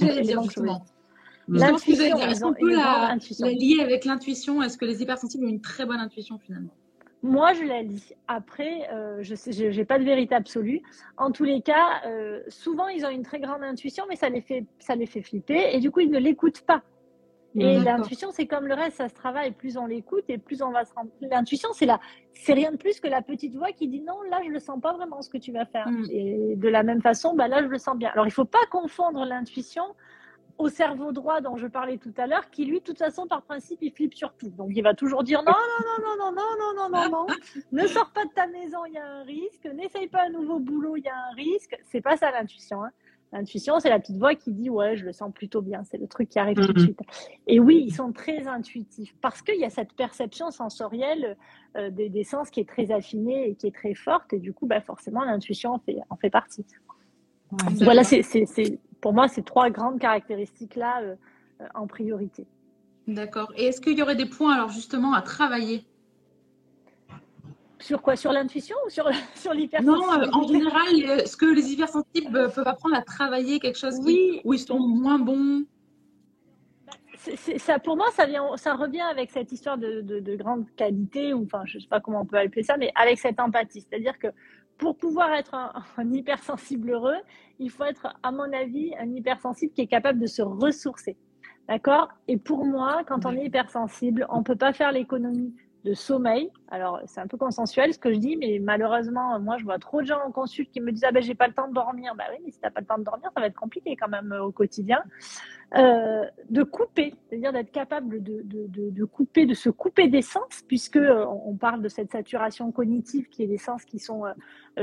[1.48, 4.64] L'intuition, est-ce qu'on peut la, la lier avec l'intuition?
[4.64, 6.74] Est-ce que les hypersensibles ont une très bonne intuition finalement?
[7.26, 8.14] Moi, je la lis.
[8.28, 10.82] Après, euh, je n'ai pas de vérité absolue.
[11.18, 14.42] En tous les cas, euh, souvent, ils ont une très grande intuition, mais ça les
[14.42, 15.76] fait, ça les fait flipper.
[15.76, 16.84] Et du coup, ils ne l'écoutent pas.
[17.58, 19.52] Et l'intuition, c'est comme le reste, ça se travaille.
[19.52, 21.10] Plus on l'écoute et plus on va se rendre.
[21.22, 22.02] L'intuition, c'est là,
[22.34, 24.80] c'est rien de plus que la petite voix qui dit non, là, je le sens
[24.82, 25.90] pas vraiment ce que tu vas faire.
[25.90, 26.06] Mm.
[26.12, 28.10] Et de la même façon, bah, là, je le sens bien.
[28.10, 29.84] Alors, il faut pas confondre l'intuition
[30.58, 33.42] au cerveau droit dont je parlais tout à l'heure, qui lui, de toute façon, par
[33.42, 34.50] principe, il flippe sur tout.
[34.50, 37.36] Donc, il va toujours dire non, non, non, non, non, non, non, non, non, non,
[37.72, 40.60] ne sors pas de ta maison, il y a un risque, n'essaye pas un nouveau
[40.60, 41.78] boulot, il y a un risque.
[41.84, 42.84] C'est pas ça l'intuition.
[42.84, 42.92] Hein.
[43.34, 45.84] L'intuition, c'est la petite voix qui dit ouais, je le sens plutôt bien.
[45.84, 47.00] C'est le truc qui arrive tout de suite.
[47.48, 51.36] Et oui, ils sont très intuitifs parce qu'il y a cette perception sensorielle
[51.76, 54.32] euh, des, sens qui est très affinée et qui est très forte.
[54.32, 56.66] Et du coup, bah, forcément, l'intuition en fait, en fait partie.
[57.82, 58.22] voilà, c'est
[59.06, 61.16] pour moi, ces trois grandes caractéristiques-là euh,
[61.62, 62.48] euh, en priorité.
[63.06, 63.54] D'accord.
[63.56, 65.86] Et est-ce qu'il y aurait des points, alors justement, à travailler?
[67.78, 68.16] Sur quoi?
[68.16, 70.32] Sur l'intuition ou sur, sur l'hypersensibilité?
[70.32, 74.56] Non, en général, est-ce que les hypersensibles peuvent apprendre à travailler quelque chose qui, où
[74.56, 75.66] ils sont moins bons?
[77.58, 81.44] Ça, pour moi, ça, vient, ça revient avec cette histoire de, de, grande qualité, ou
[81.44, 83.82] enfin, je ne sais pas comment on peut appeler ça, mais avec cette empathie.
[83.82, 84.30] C'est-à-dire que
[84.78, 87.18] pour pouvoir être un, hypersensible heureux,
[87.60, 91.18] il faut être, à mon avis, un hypersensible qui est capable de se ressourcer.
[91.68, 92.10] D'accord?
[92.28, 96.52] Et pour moi, quand on est hypersensible, on ne peut pas faire l'économie de sommeil.
[96.70, 100.02] Alors, c'est un peu consensuel ce que je dis, mais malheureusement, moi, je vois trop
[100.02, 102.14] de gens en consulte qui me disent Ah ben, j'ai pas le temps de dormir.
[102.18, 104.10] Bah oui, mais si t'as pas le temps de dormir, ça va être compliqué quand
[104.10, 105.02] même euh, au quotidien.
[105.78, 110.98] Euh, de couper, c'est-à-dire d'être capable de, de, de, couper, de se couper d'essence, puisque
[110.98, 114.24] euh, on parle de cette saturation cognitive qui est des sens qui sont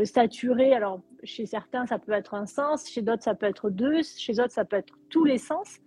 [0.05, 0.73] saturés.
[0.73, 4.35] Alors, chez certains, ça peut être un sens, chez d'autres, ça peut être deux, chez
[4.35, 5.79] d'autres, ça peut être tous les sens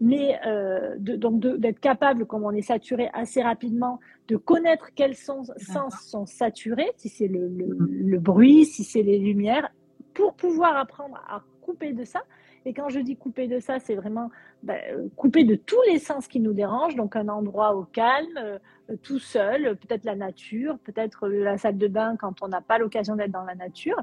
[0.00, 5.16] mais euh, de, donc d'être capable, comme on est saturé assez rapidement, de connaître quels
[5.16, 9.68] sens sont saturés, si c'est le, le, le, bruit, si c'est les lumières,
[10.14, 12.22] pour pouvoir apprendre à couper de ça.
[12.64, 14.30] Et quand je dis couper de ça, c'est vraiment
[14.62, 18.58] ben, couper de tous les sens qui nous dérangent, donc un endroit au calme, euh,
[19.02, 23.16] tout seul, peut-être la nature, peut-être la salle de bain quand on n'a pas l'occasion
[23.16, 24.02] d'être dans la nature.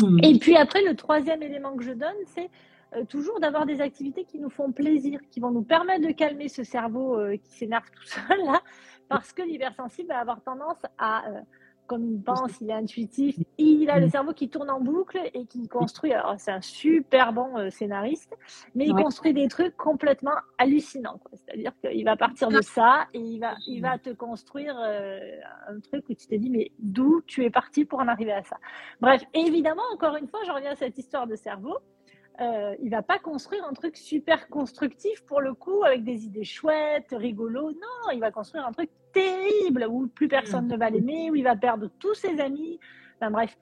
[0.00, 0.18] Mmh.
[0.22, 2.50] Et puis après, le troisième élément que je donne, c'est
[2.96, 6.48] euh, toujours d'avoir des activités qui nous font plaisir, qui vont nous permettre de calmer
[6.48, 8.60] ce cerveau euh, qui s'énerve tout seul là,
[9.08, 11.40] parce que l'hypersensible va avoir tendance à, euh,
[11.86, 15.44] comme il pense, il est intuitif, il a le cerveau qui tourne en boucle et
[15.44, 16.12] qui construit.
[16.14, 18.34] Alors c'est un super bon scénariste,
[18.74, 21.20] mais il construit des trucs complètement hallucinants.
[21.34, 26.08] C'est-à-dire qu'il va partir de ça et il va, il va te construire un truc
[26.08, 28.56] où tu te dis mais d'où tu es parti pour en arriver à ça?
[29.02, 31.80] Bref, évidemment, encore une fois, je reviens à cette histoire de cerveau
[32.40, 36.44] euh, il va pas construire un truc super constructif pour le coup avec des idées
[36.44, 37.70] chouettes, rigolo.
[37.70, 41.44] Non, il va construire un truc terrible où plus personne ne va l'aimer, où il
[41.44, 42.80] va perdre tous ses amis.
[43.16, 43.56] Enfin bref.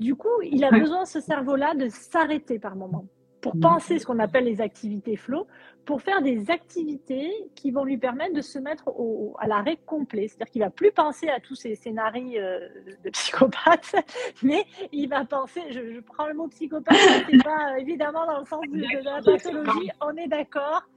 [0.00, 3.06] Du coup, il a besoin ce cerveau-là de s'arrêter par moment
[3.44, 5.46] pour penser ce qu'on appelle les activités flow,
[5.84, 10.28] pour faire des activités qui vont lui permettre de se mettre au, à l'arrêt complet.
[10.28, 12.66] C'est-à-dire qu'il va plus penser à tous ces scénarios euh,
[13.04, 13.96] de psychopathe,
[14.42, 16.96] mais il va penser, je, prends le mot psychopathe,
[17.30, 20.88] c'est pas évidemment dans le sens de, la pathologie, on est d'accord,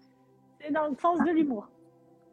[0.61, 1.67] c'est dans le sens de l'humour.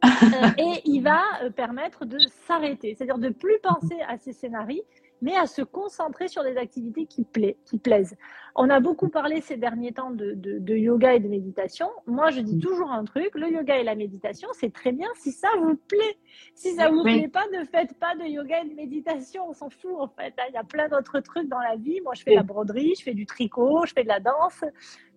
[0.05, 4.83] Euh, et il va euh, permettre de s'arrêter, c'est-à-dire de plus penser à ces scénarios
[5.21, 7.25] mais à se concentrer sur des activités qui,
[7.65, 8.15] qui plaisent.
[8.57, 11.89] On a beaucoup parlé ces derniers temps de, de, yoga et de méditation.
[12.07, 15.33] Moi, je dis toujours un truc, le yoga et la méditation, c'est très bien si
[15.33, 16.17] ça vous plaît.
[16.53, 19.69] Si ça vous plaît pas, ne faites pas de yoga et de méditation, on s'en
[19.69, 20.33] fout en fait.
[20.49, 21.99] Il y a plein d'autres trucs dans la vie.
[22.01, 24.63] Moi, je fais la broderie, je fais du tricot, je fais de la danse.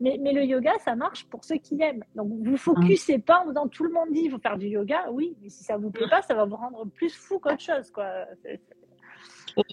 [0.00, 2.04] Mais, mais le yoga, ça marche pour ceux qui aiment.
[2.16, 5.10] Donc, vous focussez pas en disant tout le monde dit il faut faire du yoga.
[5.12, 7.90] Oui, mais si ça vous plaît pas, ça va vous rendre plus fou qu'autre chose.
[7.92, 8.26] Quoi.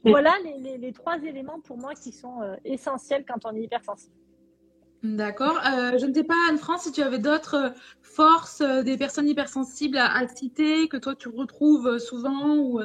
[0.04, 4.14] Voilà les, trois éléments pour moi qui sont euh, essentiels quand on est hypersensible.
[5.04, 5.58] D'accord.
[5.58, 7.70] Euh, je ne sais pas, Anne-France, si tu avais d'autres euh,
[8.02, 12.82] forces des personnes hypersensibles à, citer, que toi tu retrouves souvent ou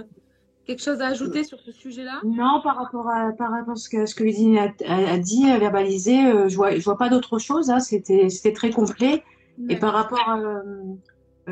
[0.67, 2.21] quelque chose à ajouter sur ce sujet-là?
[2.25, 6.49] Non, par rapport à, par rapport à ce que, ce que Ludine a, dit, verbalisé,
[6.49, 7.71] je vois, je vois pas d'autre chose.
[7.71, 7.81] Hein.
[7.81, 9.25] C'était, c'était très complet.
[9.69, 10.63] Et par rapport à, euh,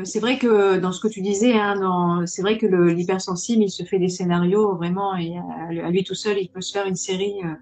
[0.03, 3.83] c'est vrai que dans ce que tu disais, hein, c'est vrai que l'hypersensible, il se
[3.83, 7.35] fait des scénarios vraiment, et à, lui tout seul, il peut se faire une série
[7.43, 7.53] euh,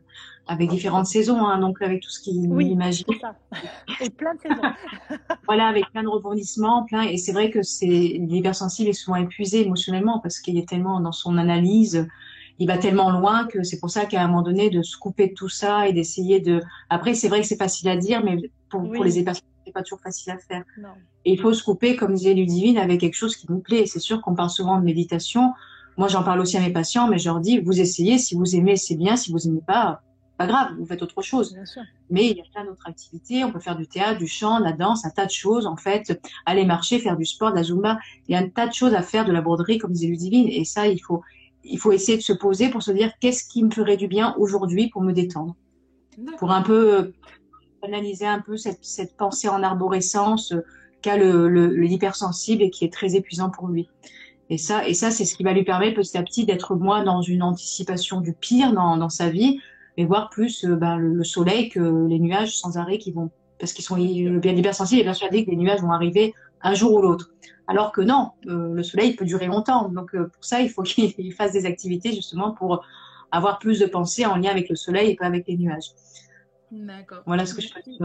[0.47, 3.05] avec différentes saisons, hein, donc avec tout ce qu'il oui, imagine.
[3.21, 3.35] Ça.
[4.01, 4.61] Et plein de saisons.
[5.45, 7.03] voilà, avec plein de rebondissements, plein.
[7.03, 11.11] Et c'est vrai que c'est l'hypersensible est souvent épuisé émotionnellement parce qu'il est tellement dans
[11.11, 12.07] son analyse,
[12.59, 15.27] il va tellement loin que c'est pour ça qu'à un moment donné de se couper
[15.27, 16.61] de tout ça et d'essayer de.
[16.89, 18.37] Après, c'est vrai que c'est facile à dire, mais
[18.69, 20.63] pour, pour les hypersensibles, c'est pas toujours facile à faire.
[20.77, 20.89] Non.
[21.25, 23.85] Et il faut se couper, comme disait Ludivine, avec quelque chose qui nous plaît.
[23.85, 25.53] C'est sûr qu'on parle souvent de méditation.
[25.97, 28.55] Moi, j'en parle aussi à mes patients, mais je leur dis, vous essayez, si vous
[28.55, 30.01] aimez, c'est bien, si vous aimez pas,
[30.37, 31.57] pas grave, vous faites autre chose.
[32.09, 33.43] Mais il y a plein d'autres activités.
[33.43, 35.75] On peut faire du théâtre, du chant, de la danse, un tas de choses, en
[35.75, 36.21] fait.
[36.45, 37.99] Aller marcher, faire du sport, de la zumba.
[38.27, 40.47] Il y a un tas de choses à faire, de la broderie, comme disait Ludivine.
[40.47, 41.23] Et ça, il faut,
[41.63, 44.35] il faut essayer de se poser pour se dire qu'est-ce qui me ferait du bien
[44.37, 45.55] aujourd'hui pour me détendre?
[46.37, 47.13] Pour un peu euh,
[47.83, 50.53] analyser un peu cette, pensée en arborescence,
[51.01, 53.87] qu'a le, le, et qui est très épuisant pour lui.
[54.49, 57.03] Et ça, et ça, c'est ce qui va lui permettre petit à petit d'être moins
[57.03, 59.59] dans une anticipation du pire dans, sa vie,
[59.97, 63.73] mais voir plus euh, ben, le, soleil que les nuages sans arrêt qui vont, parce
[63.73, 67.31] qu'ils sont bien hypersensible et persuadé que les nuages vont arriver un jour ou l'autre.
[67.67, 69.89] Alors que non, euh, le soleil peut durer longtemps.
[69.89, 72.85] Donc euh, pour ça, il faut qu'il fasse des activités justement pour
[73.31, 75.91] avoir plus de pensées en lien avec le soleil et pas avec les nuages.
[76.71, 77.23] D'accord.
[77.25, 77.99] Voilà ce que je peux dire.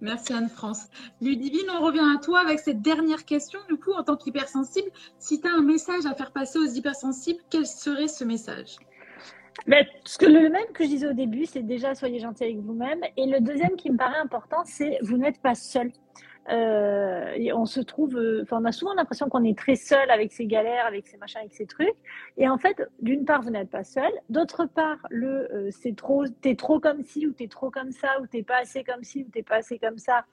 [0.00, 0.88] Merci Anne-France.
[1.22, 3.58] Ludivine, on revient à toi avec cette dernière question.
[3.68, 7.40] Du coup, en tant qu'hypersensible, si tu as un message à faire passer aux hypersensibles,
[7.48, 8.76] quel serait ce message?
[9.66, 12.58] Ben, ce que le même que je disais au début, c'est déjà soyez gentil avec
[12.58, 13.00] vous-même.
[13.16, 15.90] Et le deuxième qui me paraît important, c'est vous n'êtes pas seul.
[16.50, 20.32] Euh, on se trouve, euh, enfin, on a souvent l'impression qu'on est très seul avec
[20.32, 21.96] ses galères, avec ses machins, avec ses trucs.
[22.36, 24.10] Et en fait, d'une part, vous n'êtes pas seul.
[24.28, 28.20] D'autre part, le euh, c'est trop, t'es trop comme ci ou t'es trop comme ça
[28.20, 30.24] ou t'es pas assez comme ci ou t'es pas assez comme ça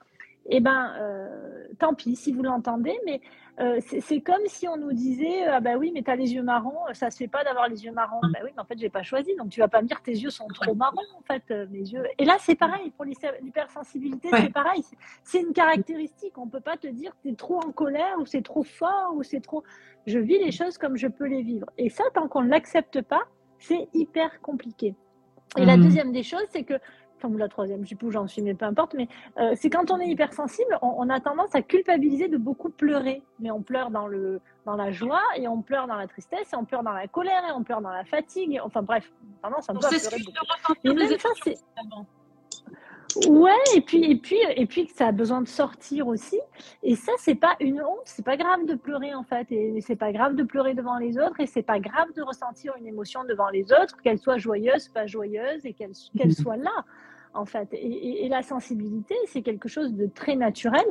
[0.50, 3.22] eh ben, euh, tant pis si vous l'entendez, mais
[3.60, 6.42] euh, c'est comme si on nous disait ah ben oui, mais tu as les yeux
[6.42, 8.20] marrons, ça se fait pas d'avoir les yeux marrons.
[8.22, 10.12] Ben oui, mais en fait, j'ai pas choisi, donc tu vas pas me dire tes
[10.12, 12.04] yeux sont trop marrons en fait, euh, mes yeux.
[12.18, 14.84] Et là, c'est pareil pour l'hypersensibilité, c'est pareil,
[15.24, 16.38] c'est une caractéristique.
[16.38, 19.24] On peut pas te dire tu es trop en colère ou c'est trop fort ou
[19.24, 19.64] c'est trop.
[20.08, 21.68] Je vis les choses comme je peux les vivre.
[21.78, 23.22] Et ça, tant qu'on ne l'accepte pas,
[23.60, 24.96] c'est hyper compliqué.
[25.58, 25.84] Et la mmh.
[25.84, 26.74] deuxième des choses, c'est que
[27.28, 28.94] ou la troisième, je sais plus où j'en suis, mais peu importe.
[28.94, 29.08] Mais
[29.40, 33.22] euh, c'est quand on est hypersensible, on, on, a tendance à culpabiliser de beaucoup pleurer.
[33.40, 36.56] Mais on pleure dans, le, dans la joie, et on pleure dans la tristesse, et
[36.56, 38.60] on pleure dans la colère, et on pleure dans la fatigue.
[38.64, 39.98] enfin bref, tendance à pleurer.
[40.84, 41.58] Et même ça, c'est.
[43.28, 46.40] Ouais, et puis, et puis, et puis ça a besoin de sortir aussi.
[46.82, 49.96] Et ça, c'est pas une honte, c'est pas grave de pleurer en fait, et c'est
[49.96, 53.24] pas grave de pleurer devant les autres, et c'est pas grave de ressentir une émotion
[53.24, 56.86] devant les autres, qu'elle soit joyeuse, pas joyeuse, et qu'elle qu'elle soit là
[57.34, 57.70] en fait.
[57.74, 60.86] Et, la sensibilité, c'est quelque chose de très naturel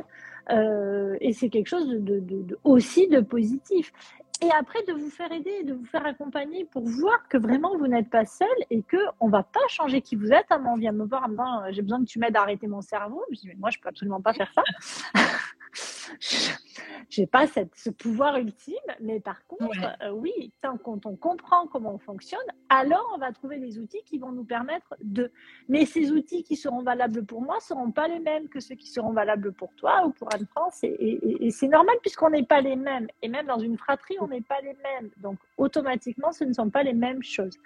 [0.51, 3.91] euh, et c'est quelque chose de, aussi de positif.
[4.43, 7.87] Et après, de vous faire aider, de vous faire accompagner pour voir que vraiment vous
[7.87, 10.47] n'êtes pas seul et que on va pas changer qui vous êtes.
[10.49, 13.23] on vient me voir en j'ai besoin que tu m'aides à arrêter mon cerveau.
[13.31, 14.63] Je dis mais moi je peux absolument pas faire ça.
[17.09, 21.67] j'ai pas cette, ce pouvoir ultime, mais par contre, euh, oui, tant quand on comprend
[21.67, 25.31] comment on fonctionne, alors on va trouver les outils qui vont nous permettre de.
[25.69, 28.87] Mais ces outils qui seront valables pour moi seront pas les mêmes que ceux qui
[28.87, 33.07] seront valables pour toi ou pour Anne-France, et, c'est normal puisqu'on n'est pas les mêmes.
[33.21, 35.09] Et même dans une fratrie, on n'est pas les mêmes.
[35.17, 37.57] Donc automatiquement, ce ne sont pas les mêmes choses.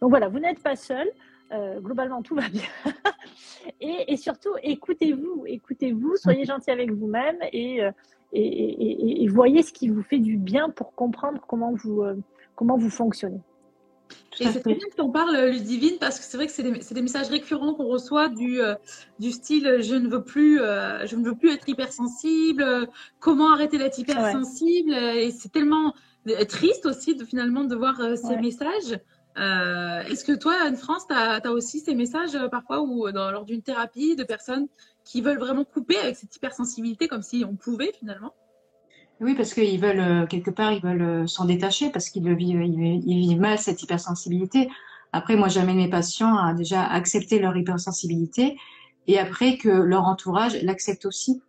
[0.00, 1.10] Donc voilà, vous n'êtes pas seul.
[1.52, 2.62] Euh, globalement, tout va bien.
[3.80, 7.92] et, surtout, écoutez-vous, écoutez-vous, soyez gentil avec vous-même et, euh,
[8.32, 12.16] et, voyez ce qui vous fait du bien pour comprendre comment vous, euh,
[12.56, 13.40] comment vous fonctionnez.
[14.38, 16.62] Et c'est très bien que tu en parles, Ludivine, parce que c'est vrai que c'est
[16.62, 18.60] des, des, messages récurrents qu'on reçoit du,
[19.18, 23.98] du style je ne veux plus, je ne veux plus être hypersensible, comment arrêter d'être
[23.98, 24.92] hypersensible.
[24.92, 25.94] Et c'est tellement
[26.48, 28.98] triste aussi de finalement de voir ces messages.
[29.36, 34.24] Est-ce que toi, Anne-France, tu as, aussi ces messages parfois ou lors d'une thérapie de
[34.24, 34.66] personnes
[35.04, 38.34] qui veulent vraiment couper avec cette hypersensibilité comme si on pouvait finalement?
[39.20, 43.40] Oui, parce qu'ils veulent, quelque part, ils veulent s'en détacher parce qu'ils vivent, ils vivent
[43.40, 44.68] mal cette hypersensibilité.
[45.12, 48.58] Après, moi, j'amène mes patients à déjà accepter leur hypersensibilité
[49.06, 51.40] et après que leur entourage l'accepte aussi.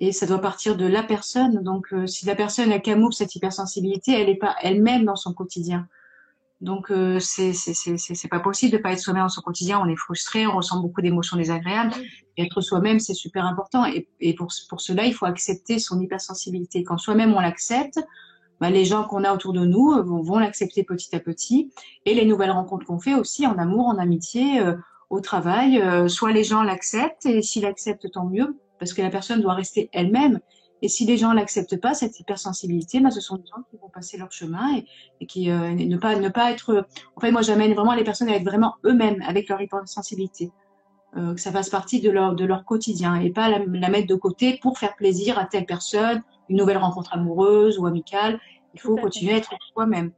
[0.00, 1.62] Et ça doit partir de la personne.
[1.62, 5.34] Donc, euh, si la personne a camoufle cette hypersensibilité, elle n'est pas elle-même dans son
[5.34, 5.86] quotidien.
[6.60, 9.80] Donc, euh, c'est c'est pas possible de pas être soi-même dans son quotidien.
[9.82, 11.92] On est frustré, on ressent beaucoup d'émotions désagréables.
[12.36, 13.86] Être soi-même, c'est super important.
[13.86, 16.84] Et, et pour, pour cela, il faut accepter son hypersensibilité.
[16.84, 17.98] Quand soi-même on l'accepte,
[18.60, 21.72] bah, les gens qu'on a autour de nous euh, vont, vont l'accepter petit à petit.
[22.04, 24.76] Et les nouvelles rencontres qu'on fait aussi en amour, en amitié, euh,
[25.08, 29.10] au travail, euh, soit les gens l'acceptent et s'ils l'acceptent, tant mieux, parce que la
[29.10, 30.40] personne doit rester elle-même.
[30.82, 33.90] Et si les gens l'acceptent pas, cette hypersensibilité, bah, ce sont des gens qui vont
[33.90, 34.86] passer leur chemin et,
[35.20, 36.86] et qui ne pas ne pas être.
[37.16, 40.50] En fait, moi, j'amène vraiment les personnes à être vraiment eux-mêmes avec leur hypersensibilité.
[41.16, 44.06] Euh, que ça fasse partie de leur de leur quotidien et pas la, la, mettre
[44.06, 48.38] de côté pour faire plaisir à telle personne une nouvelle rencontre amoureuse ou amicale.
[48.74, 50.12] Il faut continuer à être soi-même.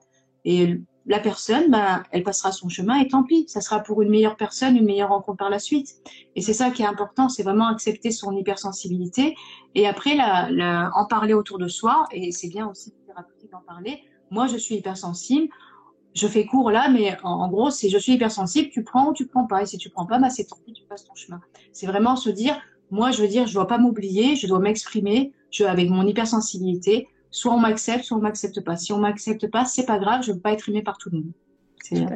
[0.44, 4.10] Et la personne, bah, elle passera son chemin et tant pis, ça sera pour une
[4.10, 5.96] meilleure personne, une meilleure rencontre par la suite.
[6.36, 9.34] Et c'est ça qui est important, c'est vraiment accepter son hypersensibilité
[9.74, 12.06] et après la, la, en parler autour de soi.
[12.12, 14.02] Et c'est bien aussi thérapeutique d'en parler.
[14.30, 15.48] Moi, je suis hypersensible.
[16.14, 19.26] Je fais court là, mais en, gros, si je suis hypersensible, tu prends ou tu
[19.26, 19.62] prends pas.
[19.62, 21.40] Et si tu prends pas, bah, c'est tant pis, tu passes ton chemin.
[21.72, 22.60] C'est vraiment se dire,
[22.90, 27.08] moi, je veux dire, je dois pas m'oublier, je dois m'exprimer, je, avec mon hypersensibilité,
[27.32, 28.76] soit on m'accepte, soit on m'accepte pas.
[28.76, 31.18] Si on m'accepte pas, c'est pas grave, je veux pas être aimée par tout le
[31.18, 31.32] monde.
[31.82, 32.06] C'est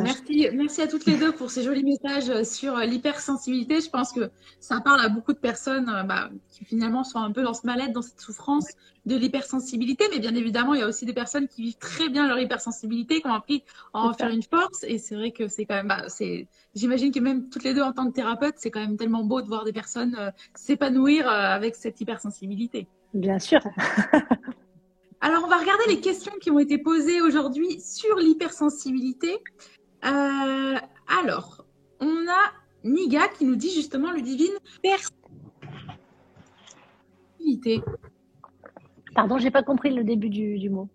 [0.00, 3.80] Merci, merci à toutes les deux pour ces jolis messages sur l'hypersensibilité.
[3.80, 4.30] Je pense que
[4.60, 7.92] ça parle à beaucoup de personnes bah, qui finalement sont un peu dans ce mal-être,
[7.92, 8.66] dans cette souffrance
[9.06, 10.06] de l'hypersensibilité.
[10.10, 13.20] Mais bien évidemment, il y a aussi des personnes qui vivent très bien leur hypersensibilité,
[13.20, 14.82] qui ont appris à en faire une force.
[14.84, 17.82] Et c'est vrai que c'est quand même, bah, c'est, j'imagine que même toutes les deux
[17.82, 21.28] en tant que thérapeute, c'est quand même tellement beau de voir des personnes euh, s'épanouir
[21.28, 22.88] euh, avec cette hypersensibilité.
[23.14, 23.60] Bien sûr.
[25.20, 29.38] Alors, on va regarder les questions qui ont été posées aujourd'hui sur l'hypersensibilité.
[30.04, 30.74] Euh,
[31.22, 31.64] alors,
[32.00, 32.52] on a
[32.84, 35.14] Niga qui nous dit justement, le divine personnalité.
[39.14, 40.90] Pardon, j'ai pas compris le début du, du mot.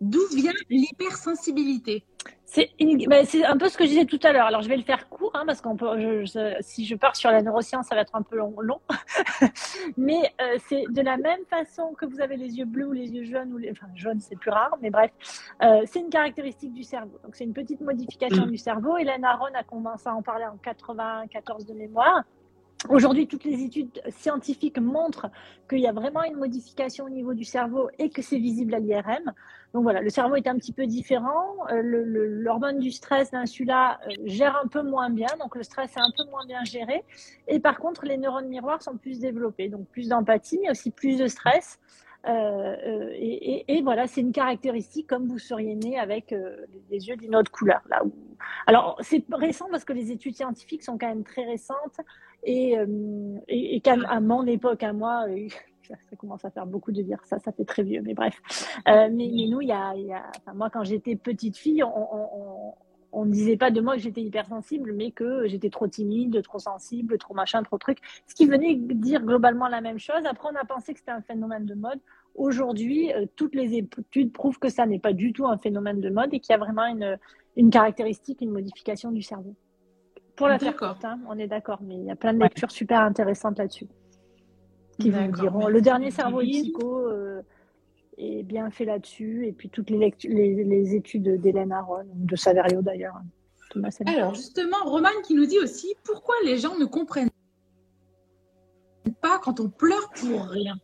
[0.00, 2.04] D'où vient l'hypersensibilité?
[2.52, 4.46] C'est un peu ce que je disais tout à l'heure.
[4.46, 6.24] Alors, je vais le faire court, hein, parce qu'on peut,
[6.60, 8.54] si je pars sur la neuroscience, ça va être un peu long.
[8.60, 8.80] long.
[9.96, 13.08] mais euh, c'est de la même façon que vous avez les yeux bleus ou les
[13.10, 15.10] yeux jaunes, ou les, enfin, jaunes, c'est plus rare, mais bref,
[15.62, 17.18] euh, c'est une caractéristique du cerveau.
[17.24, 18.50] Donc, c'est une petite modification mm.
[18.50, 18.98] du cerveau.
[18.98, 22.22] Hélène Aron a commencé à en parler en 94 de mémoire.
[22.88, 25.30] Aujourd'hui, toutes les études scientifiques montrent
[25.68, 28.80] qu'il y a vraiment une modification au niveau du cerveau et que c'est visible à
[28.80, 29.32] l'IRM.
[29.72, 31.54] Donc voilà, le cerveau est un petit peu différent.
[31.70, 35.28] Euh, l'hormone du stress, l'insula, euh, gère un peu moins bien.
[35.38, 37.04] Donc le stress est un peu moins bien géré.
[37.46, 39.68] Et par contre, les neurones miroirs sont plus développés.
[39.68, 41.78] Donc plus d'empathie, mais aussi plus de stress.
[42.26, 46.34] Euh, et, voilà, c'est une caractéristique comme vous seriez né avec
[46.90, 47.80] les yeux d'une autre couleur.
[47.88, 48.12] Là où...
[48.66, 52.00] Alors c'est récent parce que les études scientifiques sont quand même très récentes
[52.42, 52.76] et,
[53.48, 55.26] et, et à mon époque, à moi,
[55.88, 58.34] ça, commence à faire beaucoup de dire ça, ça fait très vieux, mais bref.
[58.88, 61.82] Euh, mais, mais, nous, il y a, y a enfin, moi, quand j'étais petite fille,
[63.12, 66.58] on, ne disait pas de moi que j'étais hypersensible, mais que j'étais trop timide, trop
[66.58, 67.98] sensible, trop machin, trop truc.
[68.26, 70.24] Ce qui venait dire globalement la même chose.
[70.24, 72.00] Après, on a pensé que c'était un phénomène de mode.
[72.34, 76.08] Aujourd'hui, euh, toutes les études prouvent que ça n'est pas du tout un phénomène de
[76.08, 77.18] mode et qu'il y a vraiment une,
[77.56, 79.54] une caractéristique, une modification du cerveau.
[80.42, 82.72] Pour la faire courte, hein, on est d'accord, mais il y a plein de lectures
[82.72, 83.86] super intéressantes là-dessus
[84.98, 85.68] qui vous diront.
[85.68, 87.42] Le dernier cerveau et psycho euh,
[88.18, 92.82] est bien fait là-dessus, et puis toutes les, les, les études d'Hélène Aron, de Saverio
[92.82, 93.20] d'ailleurs.
[94.04, 97.30] Alors justement, Roman qui nous dit aussi pourquoi les gens ne comprennent
[99.20, 100.76] pas quand on pleure pour rien?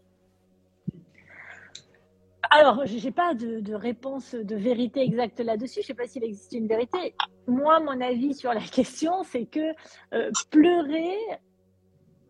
[2.50, 5.76] Alors, je n'ai pas de, de, réponse de vérité exacte là-dessus.
[5.76, 7.14] Je ne sais pas s'il existe une vérité.
[7.46, 9.72] Moi, mon avis sur la question, c'est que
[10.14, 11.16] euh, pleurer,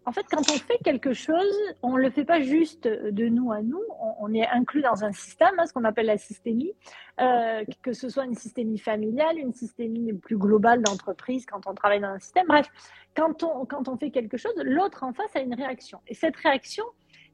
[0.08, 3.52] en fait, quand on fait quelque chose, on ne le fait pas juste de nous
[3.52, 3.82] à nous,
[4.18, 6.72] on, est inclus dans un système, hein, ce qu'on appelle la systémie,
[7.20, 12.00] euh, que ce soit une systémie familiale, une systémie plus globale d'entreprise quand on travaille
[12.00, 12.46] dans un système.
[12.48, 12.68] Bref,
[13.14, 16.00] quand on, quand on fait quelque chose, l'autre en face a une réaction.
[16.06, 16.84] Et cette réaction,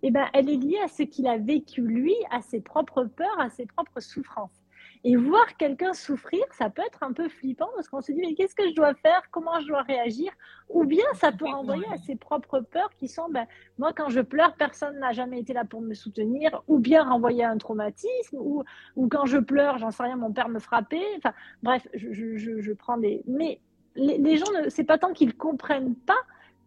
[0.06, 3.40] eh ben, elle est liée à ce qu'il a vécu lui, à ses propres peurs,
[3.40, 4.60] à ses propres souffrances.
[5.02, 8.34] Et voir quelqu'un souffrir, ça peut être un peu flippant parce qu'on se dit, mais
[8.34, 9.22] qu'est-ce que je dois faire?
[9.30, 10.30] Comment je dois réagir?
[10.68, 13.46] Ou bien ça peut renvoyer à ses propres peurs qui sont, ben,
[13.78, 17.44] moi, quand je pleure, personne n'a jamais été là pour me soutenir, ou bien renvoyer
[17.44, 18.62] à un traumatisme, ou,
[18.96, 21.16] ou quand je pleure, j'en sais rien, mon père me frappait.
[21.16, 21.32] Enfin,
[21.62, 23.22] bref, je, je, je prends des.
[23.26, 23.60] Mais
[23.94, 26.22] les, les gens, c'est pas tant qu'ils comprennent pas,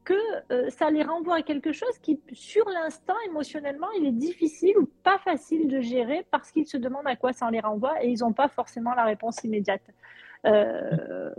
[0.08, 0.14] que
[0.53, 4.89] euh, ça les renvoie à quelque chose qui, sur l'instant, émotionnellement, il est difficile ou
[5.03, 8.20] pas facile de gérer parce qu'ils se demandent à quoi ça les renvoie et ils
[8.20, 9.82] n'ont pas forcément la réponse immédiate.
[10.45, 11.30] Euh,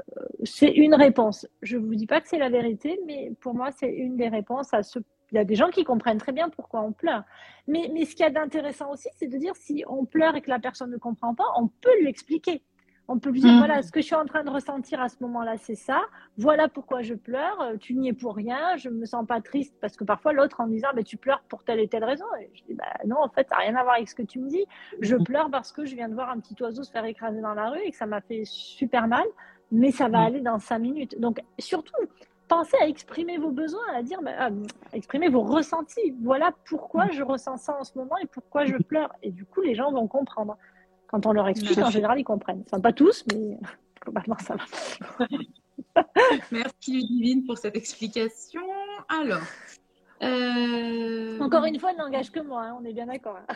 [0.45, 1.47] c'est une réponse.
[1.63, 4.29] Je ne vous dis pas que c'est la vérité, mais pour moi, c'est une des
[4.29, 4.99] réponses à ce.
[5.33, 7.23] Il y a des gens qui comprennent très bien pourquoi on pleure.
[7.69, 10.43] Mais, mais ce qu'il y a d'intéressant aussi, c'est de dire si on pleure et
[10.43, 12.63] que la personne ne comprend pas, on peut lui expliquer.
[13.11, 13.59] On peut lui dire, mm.
[13.59, 16.03] voilà, ce que je suis en train de ressentir à ce moment-là, c'est ça.
[16.37, 17.59] Voilà pourquoi je pleure.
[17.63, 18.77] Euh, tu n'y es pour rien.
[18.77, 21.65] Je me sens pas triste parce que parfois l'autre en disant, mais tu pleures pour
[21.65, 22.27] telle et telle raison.
[22.39, 24.23] Et je dis, bah non, en fait, ça n'a rien à voir avec ce que
[24.23, 24.67] tu me dis.
[25.01, 25.25] Je mm.
[25.25, 27.71] pleure parce que je viens de voir un petit oiseau se faire écraser dans la
[27.71, 29.25] rue et que ça m'a fait super mal.
[29.73, 30.27] Mais ça va mm.
[30.27, 31.19] aller dans cinq minutes.
[31.19, 31.97] Donc, surtout,
[32.49, 34.51] pensez à exprimer vos besoins, à dire, bah, à
[34.93, 36.15] exprimer vos ressentis.
[36.23, 39.15] Voilà pourquoi je ressens ça en ce moment et pourquoi je pleure.
[39.23, 40.59] Et du coup, les gens vont comprendre.
[41.09, 42.63] Quand on leur explique, en général, ils comprennent.
[42.67, 43.59] Enfin, pas tous, mais
[44.03, 45.27] globalement, ça va.
[46.53, 48.63] Merci Ludivine pour cette explication.
[49.09, 49.43] Alors.
[50.23, 53.39] Euh, Encore une fois, elle n'engage que moi, hein, on est bien d'accord.
[53.49, 53.55] Hein.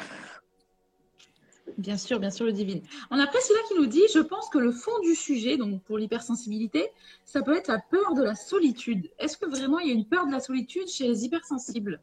[1.78, 2.82] Bien sûr, bien sûr, Ludivine.
[3.10, 5.98] On a Priscilla qui nous dit Je pense que le fond du sujet, donc pour
[5.98, 6.88] l'hypersensibilité,
[7.24, 9.10] ça peut être la peur de la solitude.
[9.18, 12.00] Est-ce que vraiment il y a une peur de la solitude chez les hypersensibles?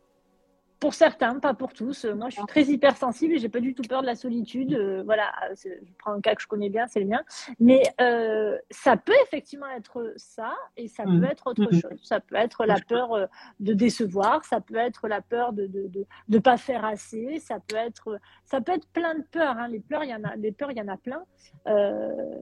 [0.80, 2.06] Pour certains, pas pour tous.
[2.06, 4.74] Moi, je suis très hypersensible et j'ai pas du tout peur de la solitude.
[4.74, 7.22] Euh, voilà, je prends un cas que je connais bien, c'est le mien.
[7.60, 11.26] Mais euh, ça peut effectivement être ça et ça peut mmh.
[11.26, 11.82] être autre mmh.
[11.82, 12.00] chose.
[12.04, 13.26] Ça peut être la peur euh,
[13.60, 17.60] de décevoir, ça peut être la peur de de, de, de pas faire assez, ça
[17.60, 19.58] peut être ça peut être plein de peurs.
[19.58, 19.68] Hein.
[19.68, 21.24] Les peurs, il y en a, les peurs, il y en a plein.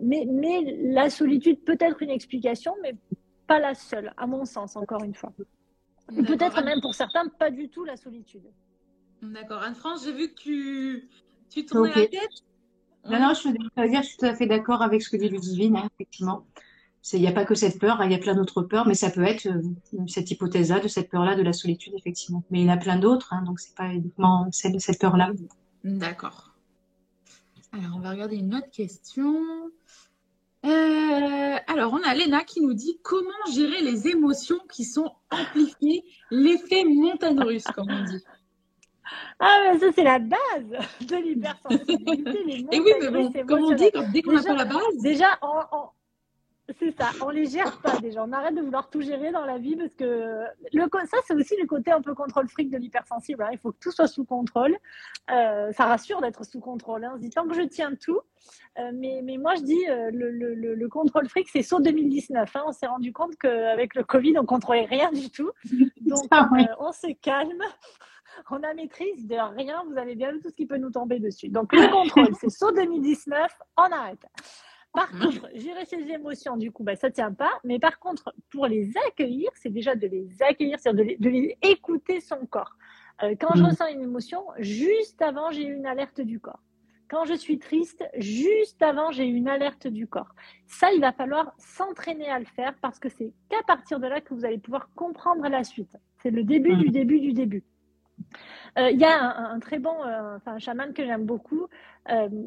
[0.03, 2.95] mais mais la solitude peut être une explication, mais
[3.47, 5.31] pas la seule, à mon sens, encore une fois.
[6.07, 8.43] Peut-être même pour certains, pas du tout la solitude.
[9.21, 9.61] D'accord.
[9.61, 11.09] Anne-France, j'ai vu que tu,
[11.49, 12.29] tu tournais la tête.
[13.09, 15.29] Non, non, je, veux dire, je suis tout à fait d'accord avec ce que dit
[15.29, 16.45] Ludivine, hein, effectivement.
[17.13, 18.95] Il n'y a pas que cette peur, hein, il y a plein d'autres peurs, mais
[18.95, 22.43] ça peut être euh, cette hypothèse-là, de cette peur-là, de la solitude, effectivement.
[22.51, 24.99] Mais il y en a plein d'autres, hein, donc c'est pas uniquement celle de cette
[24.99, 25.31] peur-là.
[25.85, 26.53] D'accord.
[27.71, 29.41] Alors, on va regarder une autre question.
[30.65, 36.03] Euh, alors, on a Léna qui nous dit comment gérer les émotions qui sont amplifiées,
[36.31, 38.23] l'effet montagne russe, comme on dit.
[39.39, 42.67] Ah, mais ça, c'est la base de l'hypersensibilité.
[42.71, 44.97] Et oui, mais bon, comme on dit, dès qu'on n'a pas la base.
[45.01, 45.91] Déjà, en,
[46.79, 48.23] c'est ça, on les gère pas déjà.
[48.23, 50.43] On arrête de vouloir tout gérer dans la vie parce que
[50.73, 53.43] le, ça, c'est aussi le côté un peu contrôle fric de l'hypersensible.
[53.43, 53.49] Hein.
[53.53, 54.75] Il faut que tout soit sous contrôle.
[55.31, 57.05] Euh, ça rassure d'être sous contrôle.
[57.05, 57.11] Hein.
[57.13, 58.19] On se dit tant que je tiens tout.
[58.79, 62.55] Euh, mais, mais moi, je dis euh, le, le, le, contrôle fric, c'est saut 2019.
[62.55, 62.63] Hein.
[62.67, 65.51] On s'est rendu compte qu'avec le Covid, on contrôlait rien du tout.
[66.01, 66.25] Donc,
[66.79, 67.63] on se calme
[68.51, 69.83] on a maîtrise de rien.
[69.89, 71.49] Vous avez bien vu tout ce qui peut nous tomber dessus.
[71.49, 74.25] Donc, le contrôle, c'est saut 2019, on arrête.
[74.97, 77.51] Par contre, gérer ses émotions, du coup, bah, ça ne tient pas.
[77.63, 82.19] Mais par contre, pour les accueillir, c'est déjà de les accueillir, c'est-à-dire de les, écouter
[82.19, 82.75] son corps.
[83.21, 83.65] Euh, quand je mm.
[83.67, 86.63] ressens une émotion, juste avant, j'ai une alerte du corps.
[87.11, 90.33] Quand je suis triste, juste avant, j'ai une alerte du corps.
[90.65, 94.19] Ça, il va falloir s'entraîner à le faire parce que c'est qu'à partir de là
[94.19, 95.95] que vous allez pouvoir comprendre la suite.
[96.23, 96.91] C'est le début du mm.
[96.91, 97.63] début du début.
[98.79, 101.67] Euh, il y a un, très bon, euh, enfin, un chaman que j'aime beaucoup,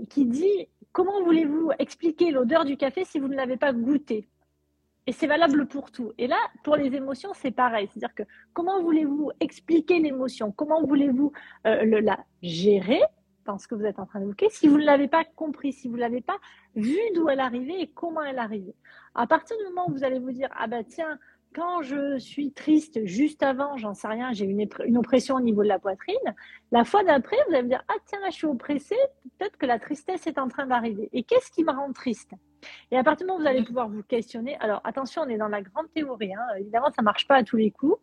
[0.08, 4.28] qui dit comment voulez-vous expliquer l'odeur du café si vous ne l'avez pas goûté?
[5.06, 6.12] Et c'est valable pour tout.
[6.18, 7.88] Et là, pour les émotions, c'est pareil.
[7.90, 8.22] C'est-à-dire que
[8.52, 10.52] comment voulez-vous expliquer l'émotion?
[10.52, 11.32] Comment voulez-vous
[11.66, 13.00] euh, la gérer?
[13.46, 15.88] Dans ce que vous êtes en train d'évoquer si vous ne l'avez pas compris, si
[15.88, 16.36] vous ne l'avez pas
[16.76, 18.74] vu d'où elle arrivait et comment elle arrivait
[19.14, 21.18] À partir du moment où vous allez vous dire, ah ben tiens,
[21.54, 25.68] quand je suis triste juste avant, j'en sais rien, j'ai une, oppression au niveau de
[25.68, 26.16] la poitrine,
[26.70, 28.96] la fois d'après, vous allez me dire, ah tiens, je suis oppressée,
[29.38, 31.08] peut-être que la tristesse est en train d'arriver.
[31.12, 32.32] Et qu'est-ce qui me rend triste?
[32.90, 35.38] Et à partir du moment où vous allez pouvoir vous questionner, alors attention, on est
[35.38, 36.46] dans la grande théorie, hein.
[36.58, 37.98] évidemment, ça marche pas à tous les coups.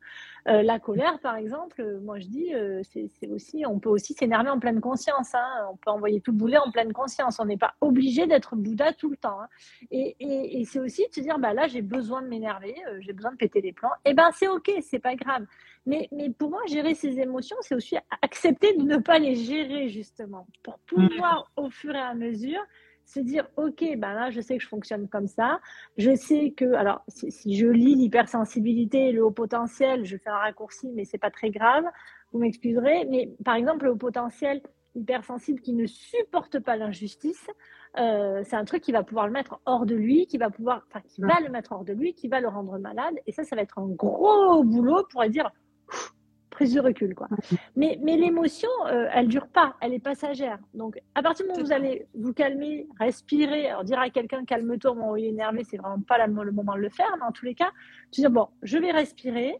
[0.48, 4.14] Euh, la colère, par exemple, euh, moi je dis, euh, c'est aussi, on peut aussi
[4.14, 5.36] s'énerver en pleine conscience.
[5.36, 5.68] Hein.
[5.72, 7.40] on peut envoyer tout le boulet en pleine conscience.
[7.40, 9.42] On n'est pas obligé d'être Bouddha tout le temps.
[9.42, 9.48] Hein.
[9.92, 13.12] Et, et, et c'est aussi de se dire, bah là, j'ai besoin de m'énerver, j'ai
[13.12, 13.92] besoin de péter les plans.
[14.06, 15.46] Et eh ben c'est ok, c'est pas grave.
[15.86, 19.90] Mais, mais pour moi, gérer ces émotions, c'est aussi accepter de ne pas les gérer
[19.90, 22.62] justement, pour pouvoir au fur et à mesure
[23.08, 25.60] se dire ok ben là je sais que je fonctionne comme ça.
[25.98, 30.38] Je sais que alors si, je lis l'hypersensibilité et le haut potentiel je fais un
[30.38, 31.86] raccourci mais c'est pas très grave
[32.32, 33.06] vous m'excuserez.
[33.10, 34.62] Mais par exemple le haut potentiel
[34.96, 37.48] hypersensible qui ne supporte pas l'injustice
[37.98, 40.84] euh, c'est un truc qui va pouvoir le mettre hors de lui, qui va pouvoir,
[40.88, 43.16] enfin, qui va le mettre hors de lui, qui va le rendre malade.
[43.26, 45.52] Et ça, ça va être un gros boulot pour dire
[46.58, 47.28] prise de recul, quoi.
[47.76, 50.58] Mais, mais l'émotion, euh, elle dure pas, elle est passagère.
[50.74, 54.44] Donc, à partir du moment où vous allez vous calmer, respirer, alors dire à quelqu'un
[54.44, 57.32] calme-toi où il est énervé, c'est vraiment pas le moment de le faire, mais en
[57.32, 57.70] tous les cas,
[58.12, 59.60] tu dis bon, je vais respirer,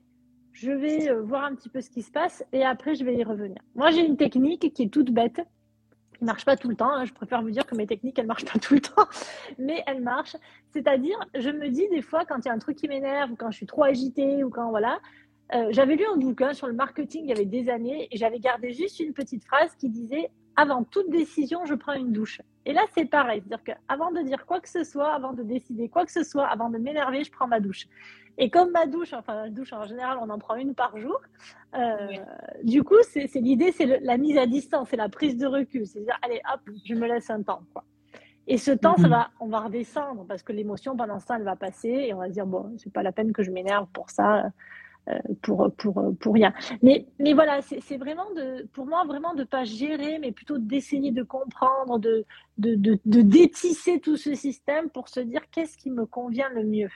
[0.54, 3.14] je vais euh, voir un petit peu ce qui se passe et après je vais
[3.14, 3.60] y revenir.
[3.76, 5.40] Moi, j'ai une technique qui est toute bête,
[6.18, 6.92] qui marche pas tout le temps.
[6.92, 7.06] Hein.
[7.06, 9.08] Je préfère vous dire que mes techniques, elles marchent pas tout le temps,
[9.60, 10.38] mais elles marchent.
[10.72, 13.36] C'est-à-dire, je me dis des fois quand il y a un truc qui m'énerve ou
[13.36, 15.00] quand je suis trop agitée ou quand voilà,
[15.54, 18.40] euh, j'avais lu un bouquin sur le marketing il y avait des années et j'avais
[18.40, 22.42] gardé juste une petite phrase qui disait avant toute décision, je prends une douche.
[22.66, 23.44] Et là, c'est pareil.
[23.48, 26.48] C'est-à-dire qu'avant de dire quoi que ce soit, avant de décider quoi que ce soit,
[26.48, 27.88] avant de m'énerver, je prends ma douche.
[28.40, 31.22] Et comme ma douche, enfin, la douche en général, on en prend une par jour.
[31.76, 31.96] Euh,
[32.64, 35.86] du coup, c'est l'idée, c'est la mise à distance, c'est la prise de recul.
[35.86, 37.62] C'est-à-dire, allez, hop, je me laisse un temps.
[37.72, 37.84] Quoi.
[38.48, 39.10] Et ce temps, ça mhm.
[39.10, 42.18] va, on va redescendre parce que l'émotion, pendant ce temps, elle va passer et on
[42.18, 44.46] va se dire, bon, c'est pas la peine que je m'énerve pour ça.
[45.10, 46.54] Euh, pour, pour, pour rien.
[46.82, 51.12] Mais, mais voilà, c'est vraiment de, pour moi vraiment de pas gérer, mais plutôt d'essayer
[51.12, 52.26] de comprendre, de,
[52.58, 56.66] de, de, de, détisser tout ce système pour se dire qu'est-ce qui me convient le
[56.66, 56.90] mieux.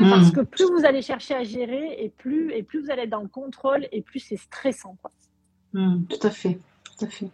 [0.00, 3.10] Parce que plus vous allez chercher à gérer et plus, et plus vous allez être
[3.10, 4.96] dans le contrôle et plus c'est stressant.
[5.00, 5.12] Quoi.
[5.74, 6.58] Hmm, tout à fait.
[6.98, 7.28] Tout à fait.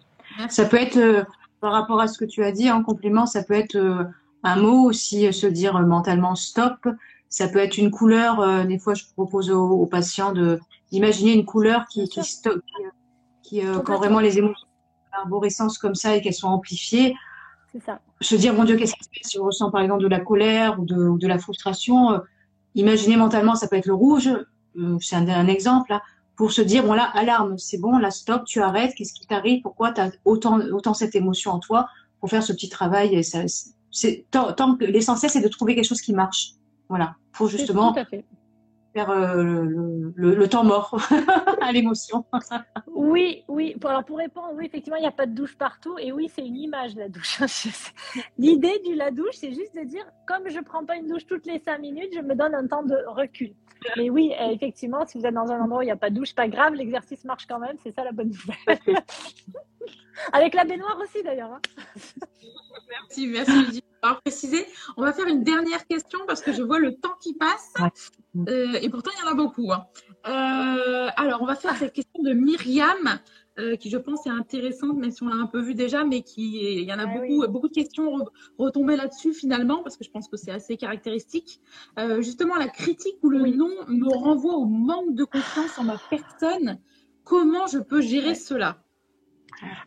[0.50, 1.24] Ça peut être, euh,
[1.60, 4.04] par rapport à ce que tu as dit, en complément, ça peut être euh,
[4.42, 6.86] un mot aussi, se dire mentalement stop.
[7.32, 8.40] Ça peut être une couleur.
[8.40, 10.60] Euh, des fois, je propose aux, patients de
[10.90, 12.60] d'imaginer une couleur qui qui, stop,
[13.42, 14.68] qui, euh, quand vraiment les émotions
[15.12, 17.14] arborescence comme ça et qu'elles sont amplifiées.
[17.72, 18.00] C'est ça.
[18.20, 20.20] Se dire mon Dieu, qu'est-ce qui se passe si on ressent par exemple de la
[20.20, 22.12] colère ou de, de la frustration.
[22.12, 22.18] Euh,
[22.74, 24.28] imaginez mentalement, ça peut être le rouge.
[25.00, 26.02] c'est un, exemple là,
[26.36, 28.94] pour se dire bon là, alarme, c'est bon, là stop, tu arrêtes.
[28.94, 31.88] Qu'est-ce qui t'arrive Pourquoi tu as autant autant cette émotion en toi
[32.20, 33.40] pour faire ce petit travail et ça,
[34.30, 36.56] tant, tant que l'essentiel c'est de trouver quelque chose qui marche.
[36.92, 41.00] Voilà, pour justement faire euh, le, temps mort
[41.62, 42.26] à l'émotion.
[42.86, 43.74] oui, oui.
[43.82, 45.96] Alors pour répondre, oui, effectivement, il n'y a pas de douche partout.
[45.98, 47.40] Et oui, c'est une image, la douche.
[48.38, 51.26] L'idée de la douche, c'est juste de dire, comme je ne prends pas une douche
[51.26, 53.54] toutes les cinq minutes, je me donne un temps de recul.
[53.96, 56.10] Mais oui, euh, effectivement, si vous êtes dans un endroit où il n'y a pas
[56.10, 57.78] de douche, pas grave, l'exercice marche quand même.
[57.82, 58.78] C'est ça la bonne nouvelle.
[60.32, 61.52] Avec la baignoire aussi, d'ailleurs.
[61.52, 61.60] Hein.
[62.88, 64.66] Merci, merci alors préciser.
[64.96, 67.72] On va faire une dernière question parce que je vois le temps qui passe.
[68.48, 69.72] Euh, et pourtant, il y en a beaucoup.
[69.72, 69.86] Hein.
[70.26, 73.20] Euh, alors, on va faire cette question de Myriam,
[73.58, 76.22] euh, qui je pense est intéressante, même si on l'a un peu vu déjà, mais
[76.22, 78.24] qui il y en a ah beaucoup, beaucoup de questions
[78.58, 81.60] retombées là-dessus finalement, parce que je pense que c'est assez caractéristique.
[82.20, 86.80] justement, la critique ou le non me renvoie au manque de confiance en ma personne.
[87.24, 88.82] Comment je peux gérer cela?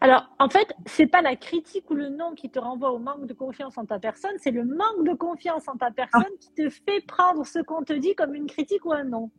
[0.01, 3.25] Alors, en fait, c'est pas la critique ou le non qui te renvoie au manque
[3.25, 6.69] de confiance en ta personne, c'est le manque de confiance en ta personne qui te
[6.69, 9.31] fait prendre ce qu'on te dit comme une critique ou un non.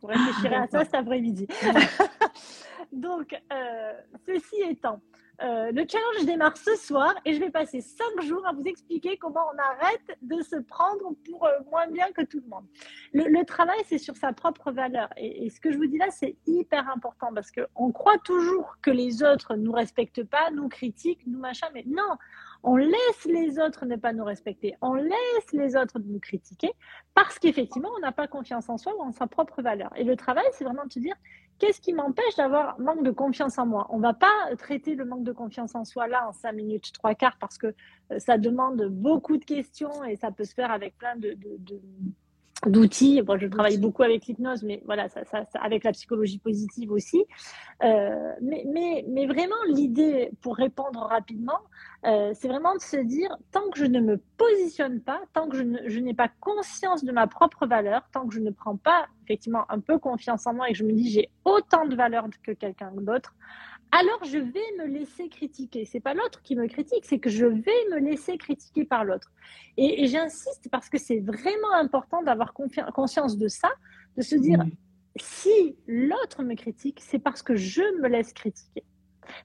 [0.00, 1.46] Vous réfléchirez à ça cet après-midi.
[2.92, 3.92] Donc, euh,
[4.26, 5.00] ceci étant,
[5.40, 9.16] euh, le challenge démarre ce soir et je vais passer cinq jours à vous expliquer
[9.16, 12.64] comment on arrête de se prendre pour euh, moins bien que tout le monde.
[13.12, 15.08] Le, travail, c'est sur sa propre valeur.
[15.16, 18.90] Et, ce que je vous dis là, c'est hyper important parce qu'on croit toujours que
[18.90, 22.16] les autres nous respectent pas, nous critiquent, nous machin, mais non,
[22.62, 26.70] on laisse les autres ne pas nous respecter, on laisse les autres nous critiquer
[27.14, 29.90] parce qu'effectivement, on n'a pas confiance en soi ou en sa propre valeur.
[29.96, 31.16] Et le travail, c'est vraiment de se dire,
[31.58, 33.86] qu'est-ce qui m'empêche d'avoir manque de confiance en moi?
[33.90, 37.14] On va pas traiter le manque de confiance en soi là en cinq minutes, trois
[37.14, 37.68] quarts, parce que
[38.10, 41.36] euh, ça demande beaucoup de questions et ça peut se faire avec plein de,
[42.66, 43.22] d'outils.
[43.22, 47.24] Bon, je travaille beaucoup avec l'hypnose, mais voilà, ça, ça, avec la psychologie positive aussi.
[47.82, 51.58] Euh, mais, mais, mais, vraiment, l'idée, pour répondre rapidement,
[52.04, 55.56] euh, c'est vraiment de se dire, tant que je ne me positionne pas, tant que
[55.56, 59.64] je, n'ai pas conscience de ma propre valeur, tant que je ne prends pas effectivement
[59.68, 62.52] un peu confiance en moi et que je me dis j'ai autant de valeur que
[62.52, 63.34] quelqu'un d'autre,
[63.92, 65.84] alors je vais me laisser critiquer.
[65.84, 69.30] C'est pas l'autre qui me critique, c'est que je vais me laisser critiquer par l'autre.
[69.76, 73.70] Et, j'insiste parce que c'est vraiment important d'avoir conscience de ça,
[74.16, 74.64] de se dire
[75.16, 78.82] si l'autre me critique, c'est parce que je me laisse critiquer.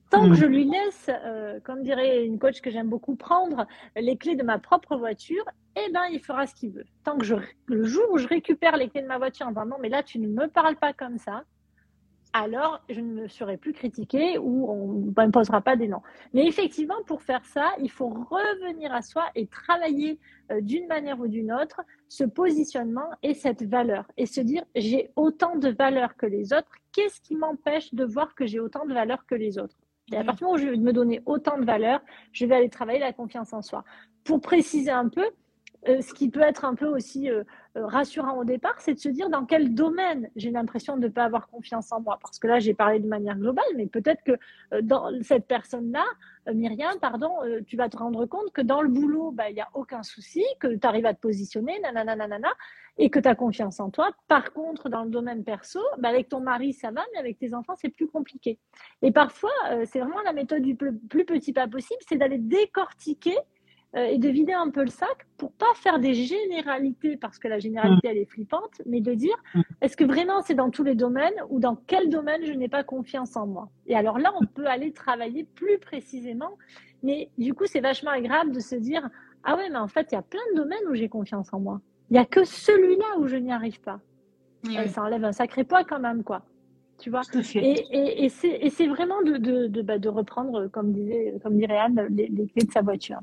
[0.10, 0.36] Tant que mm.
[0.36, 4.44] je lui laisse, euh, comme dirait une coach que j'aime beaucoup, prendre les clés de
[4.44, 5.44] ma propre voiture,
[5.76, 6.86] eh ben, il fera ce qu'il veut.
[7.04, 7.36] Tant que je,
[7.68, 10.04] le jour où je récupère les clés de ma voiture en disant non, mais là,
[10.04, 11.44] tu ne me parles pas comme ça,
[12.34, 16.02] alors je ne me serai plus critiquée ou on ne m'imposera pas des noms.
[16.34, 20.20] Mais effectivement, pour faire ça, il faut revenir à soi et travailler
[20.52, 25.12] euh, d'une manière ou d'une autre ce positionnement et cette valeur et se dire j'ai
[25.16, 26.72] autant de valeur que les autres.
[26.94, 29.78] Qu'est-ce qui m'empêche de voir que j'ai autant de valeur que les autres?
[30.12, 32.00] Et à partir du moment où je vais me donner autant de valeur,
[32.32, 33.84] je vais aller travailler la confiance en soi.
[34.24, 35.26] Pour préciser un peu,
[35.88, 37.44] euh, ce qui peut être un peu aussi euh,
[37.78, 41.12] euh, rassurant au départ, c'est de se dire dans quel domaine j'ai l'impression de ne
[41.12, 42.18] pas avoir confiance en moi.
[42.22, 44.38] Parce que là, j'ai parlé de manière globale, mais peut-être que
[44.82, 46.04] dans cette personne-là,
[46.52, 47.30] Myriam, pardon,
[47.68, 50.44] tu vas te rendre compte que dans le boulot, bah, il n'y a aucun souci,
[50.60, 52.50] que tu arrives à te positionner, nanana, nanana,
[52.98, 54.10] et que tu as confiance en toi.
[54.28, 57.54] Par contre, dans le domaine perso, bah, avec ton mari, ça va, mais avec tes
[57.54, 58.60] enfants, c'est plus compliqué.
[59.02, 59.52] Et parfois,
[59.86, 63.38] c'est vraiment la méthode du plus petit pas possible, c'est d'aller décortiquer
[63.96, 67.58] et de vider un peu le sac pour pas faire des généralités parce que la
[67.58, 68.12] généralité mm.
[68.12, 69.62] elle est flippante, mais de dire mm.
[69.82, 72.84] est-ce que vraiment c'est dans tous les domaines ou dans quel domaine je n'ai pas
[72.84, 73.70] confiance en moi?
[73.88, 76.58] Et alors là on peut aller travailler plus précisément,
[77.02, 79.08] mais du coup c'est vachement agréable de se dire
[79.44, 81.60] ah ouais mais en fait il y a plein de domaines où j'ai confiance en
[81.60, 81.82] moi.
[82.10, 84.00] Il y a que celui-là où je n'y arrive pas.
[84.90, 86.44] Ça enlève un sacré poids quand même quoi
[87.00, 87.22] tu vois?
[87.56, 91.78] Et, et, et c'est vraiment de, de, de, bah, de, reprendre, comme disait, comme dirait
[91.78, 93.20] Anne, les, les, clés de sa voiture.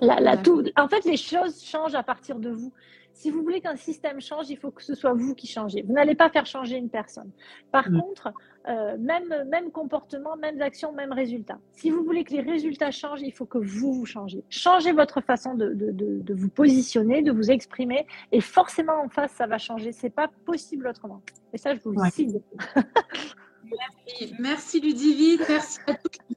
[0.00, 2.72] La, tout, en fait, les choses changent à partir de vous.
[3.12, 5.82] Si vous voulez qu'un système change, il faut que ce soit vous qui changez.
[5.82, 7.30] Vous n'allez pas faire changer une personne.
[7.70, 8.00] Par mm.
[8.00, 8.32] contre,
[8.68, 11.60] euh, même, même comportement, mêmes actions, mêmes résultats.
[11.70, 14.42] Si vous voulez que les résultats changent, il faut que vous vous changez.
[14.50, 19.08] Changez votre façon de, de, de, de vous positionner, de vous exprimer, et forcément en
[19.08, 19.92] face, ça va changer.
[19.92, 21.22] C'est pas possible autrement.
[21.52, 22.10] Et ça, je vous le ouais.
[23.64, 26.33] Merci, merci Ludivine, merci à tous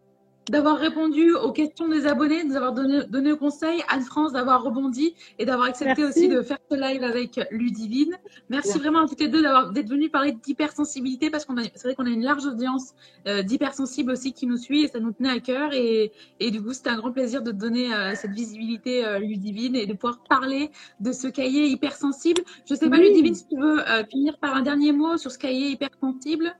[0.49, 5.15] d'avoir répondu aux questions des abonnés, de nous avoir donné, donné conseil, Anne-France d'avoir rebondi
[5.39, 8.17] et d'avoir accepté aussi de faire ce live avec Ludivine.
[8.49, 11.83] Merci vraiment à toutes les deux d'avoir d'être venues parler d'hypersensibilité parce qu'on a, c'est
[11.83, 12.93] vrai qu'on a une large audience
[13.27, 16.61] euh, d'hypersensibles aussi qui nous suit et ça nous tenait à cœur et, et du
[16.61, 20.19] coup c'était un grand plaisir de donner euh, cette visibilité euh, Ludivine et de pouvoir
[20.29, 22.41] parler de ce cahier hypersensible.
[22.69, 25.37] Je sais pas Ludivine si tu veux euh, finir par un dernier mot sur ce
[25.37, 26.55] cahier hypersensible.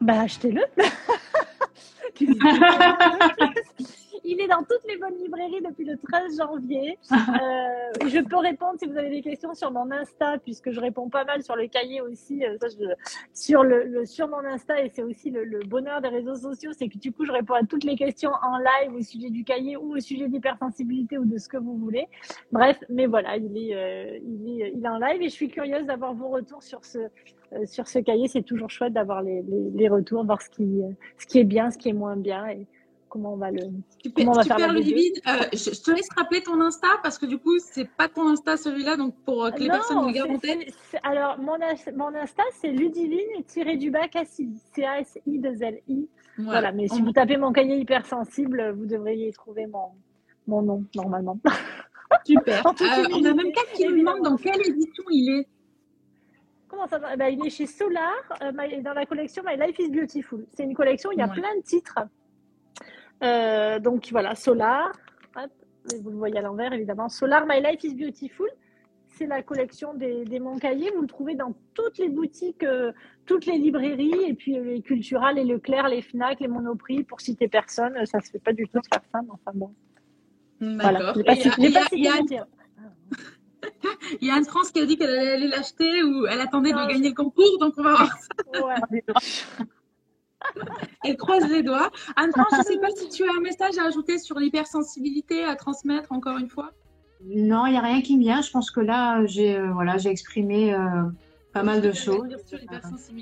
[0.00, 0.62] Bah achetez-le.
[2.40, 3.54] 哈哈哈哈哈哈。
[4.30, 6.96] Il est dans toutes les bonnes librairies depuis le 13 janvier.
[7.10, 11.08] Euh, je peux répondre si vous avez des questions sur mon Insta, puisque je réponds
[11.08, 12.56] pas mal sur le cahier aussi, euh,
[13.34, 16.98] sur, le, sur mon Insta, et c'est aussi le, bonheur des réseaux sociaux, c'est que
[16.98, 19.96] du coup, je réponds à toutes les questions en live au sujet du cahier ou
[19.96, 22.06] au sujet d'hypersensibilité ou de ce que vous voulez.
[22.52, 25.48] Bref, mais voilà, il est, euh, il est, il est en live et je suis
[25.48, 26.98] curieuse d'avoir vos retours sur ce,
[27.64, 29.42] sur ce cahier, c'est toujours chouette d'avoir les,
[29.74, 30.82] les, retours, voir ce qui,
[31.18, 32.46] ce qui est bien, ce qui est moins bien
[33.10, 33.60] comment on va le.
[34.02, 37.18] Super, comment on va super faire euh, je, je, te laisse rappeler ton Insta parce
[37.18, 40.12] que du coup, c'est pas ton Insta celui-là, donc pour euh, que les personnes le
[40.12, 40.72] gardent en tête.
[41.02, 41.58] Alors, mon,
[41.96, 46.08] mon Insta, c'est Ludivine tiré du bac Cassie, C-A-S-I-2-L-I.
[46.38, 46.72] Voilà.
[46.72, 49.90] mais si vous tapez mon cahier hypersensible, vous devriez trouver mon,
[50.46, 51.38] mon nom normalement.
[52.24, 52.62] Super.
[53.12, 55.48] on a même quatre qui nous demandent dans quelle édition il est.
[56.68, 57.16] Comment ça va?
[57.16, 58.52] Bah, Il est chez Solar, euh,
[58.82, 60.46] dans la collection My Life is Beautiful.
[60.52, 61.98] C'est une collection, il y a plein de titres.
[63.22, 64.92] Euh, donc voilà, Solar.
[66.02, 67.08] vous le voyez à l'envers, évidemment.
[67.08, 68.48] Solar, My Life is Beautiful.
[69.08, 70.90] C'est la collection des, des cahiers.
[70.94, 72.92] Vous le trouvez dans toutes les boutiques, euh,
[73.26, 77.48] toutes les librairies, et puis les Culturales, les Leclerc, les Fnac, les Monoprix, pour citer
[77.48, 77.94] personne.
[78.06, 79.74] Ça ne se fait pas du tout faire ça, enfin bon.
[80.60, 81.12] Voilà.
[81.16, 81.86] J'ai pas, pas,
[84.20, 87.10] Il y a Anne-France qui a dit qu'elle allait l'acheter ou elle attendait de gagner
[87.10, 89.64] le concours, donc on va voir ça.
[91.04, 91.90] Elle croise les doigts.
[92.16, 95.56] Anne-France, je ne sais pas si tu as un message à ajouter sur l'hypersensibilité à
[95.56, 96.72] transmettre encore une fois?
[97.24, 98.40] Non, il n'y a rien qui me vient.
[98.40, 101.02] Je pense que là, j'ai euh, voilà, exprimé euh,
[101.52, 102.36] pas mal de choses.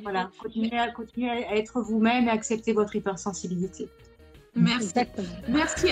[0.02, 0.30] voilà,
[0.94, 3.88] continuez à être vous-même et accepter votre hypersensibilité.
[4.54, 4.94] Merci.
[5.48, 5.88] Merci.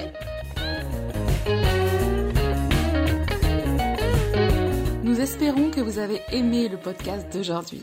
[5.03, 7.83] Nous espérons que vous avez aimé le podcast d'aujourd'hui.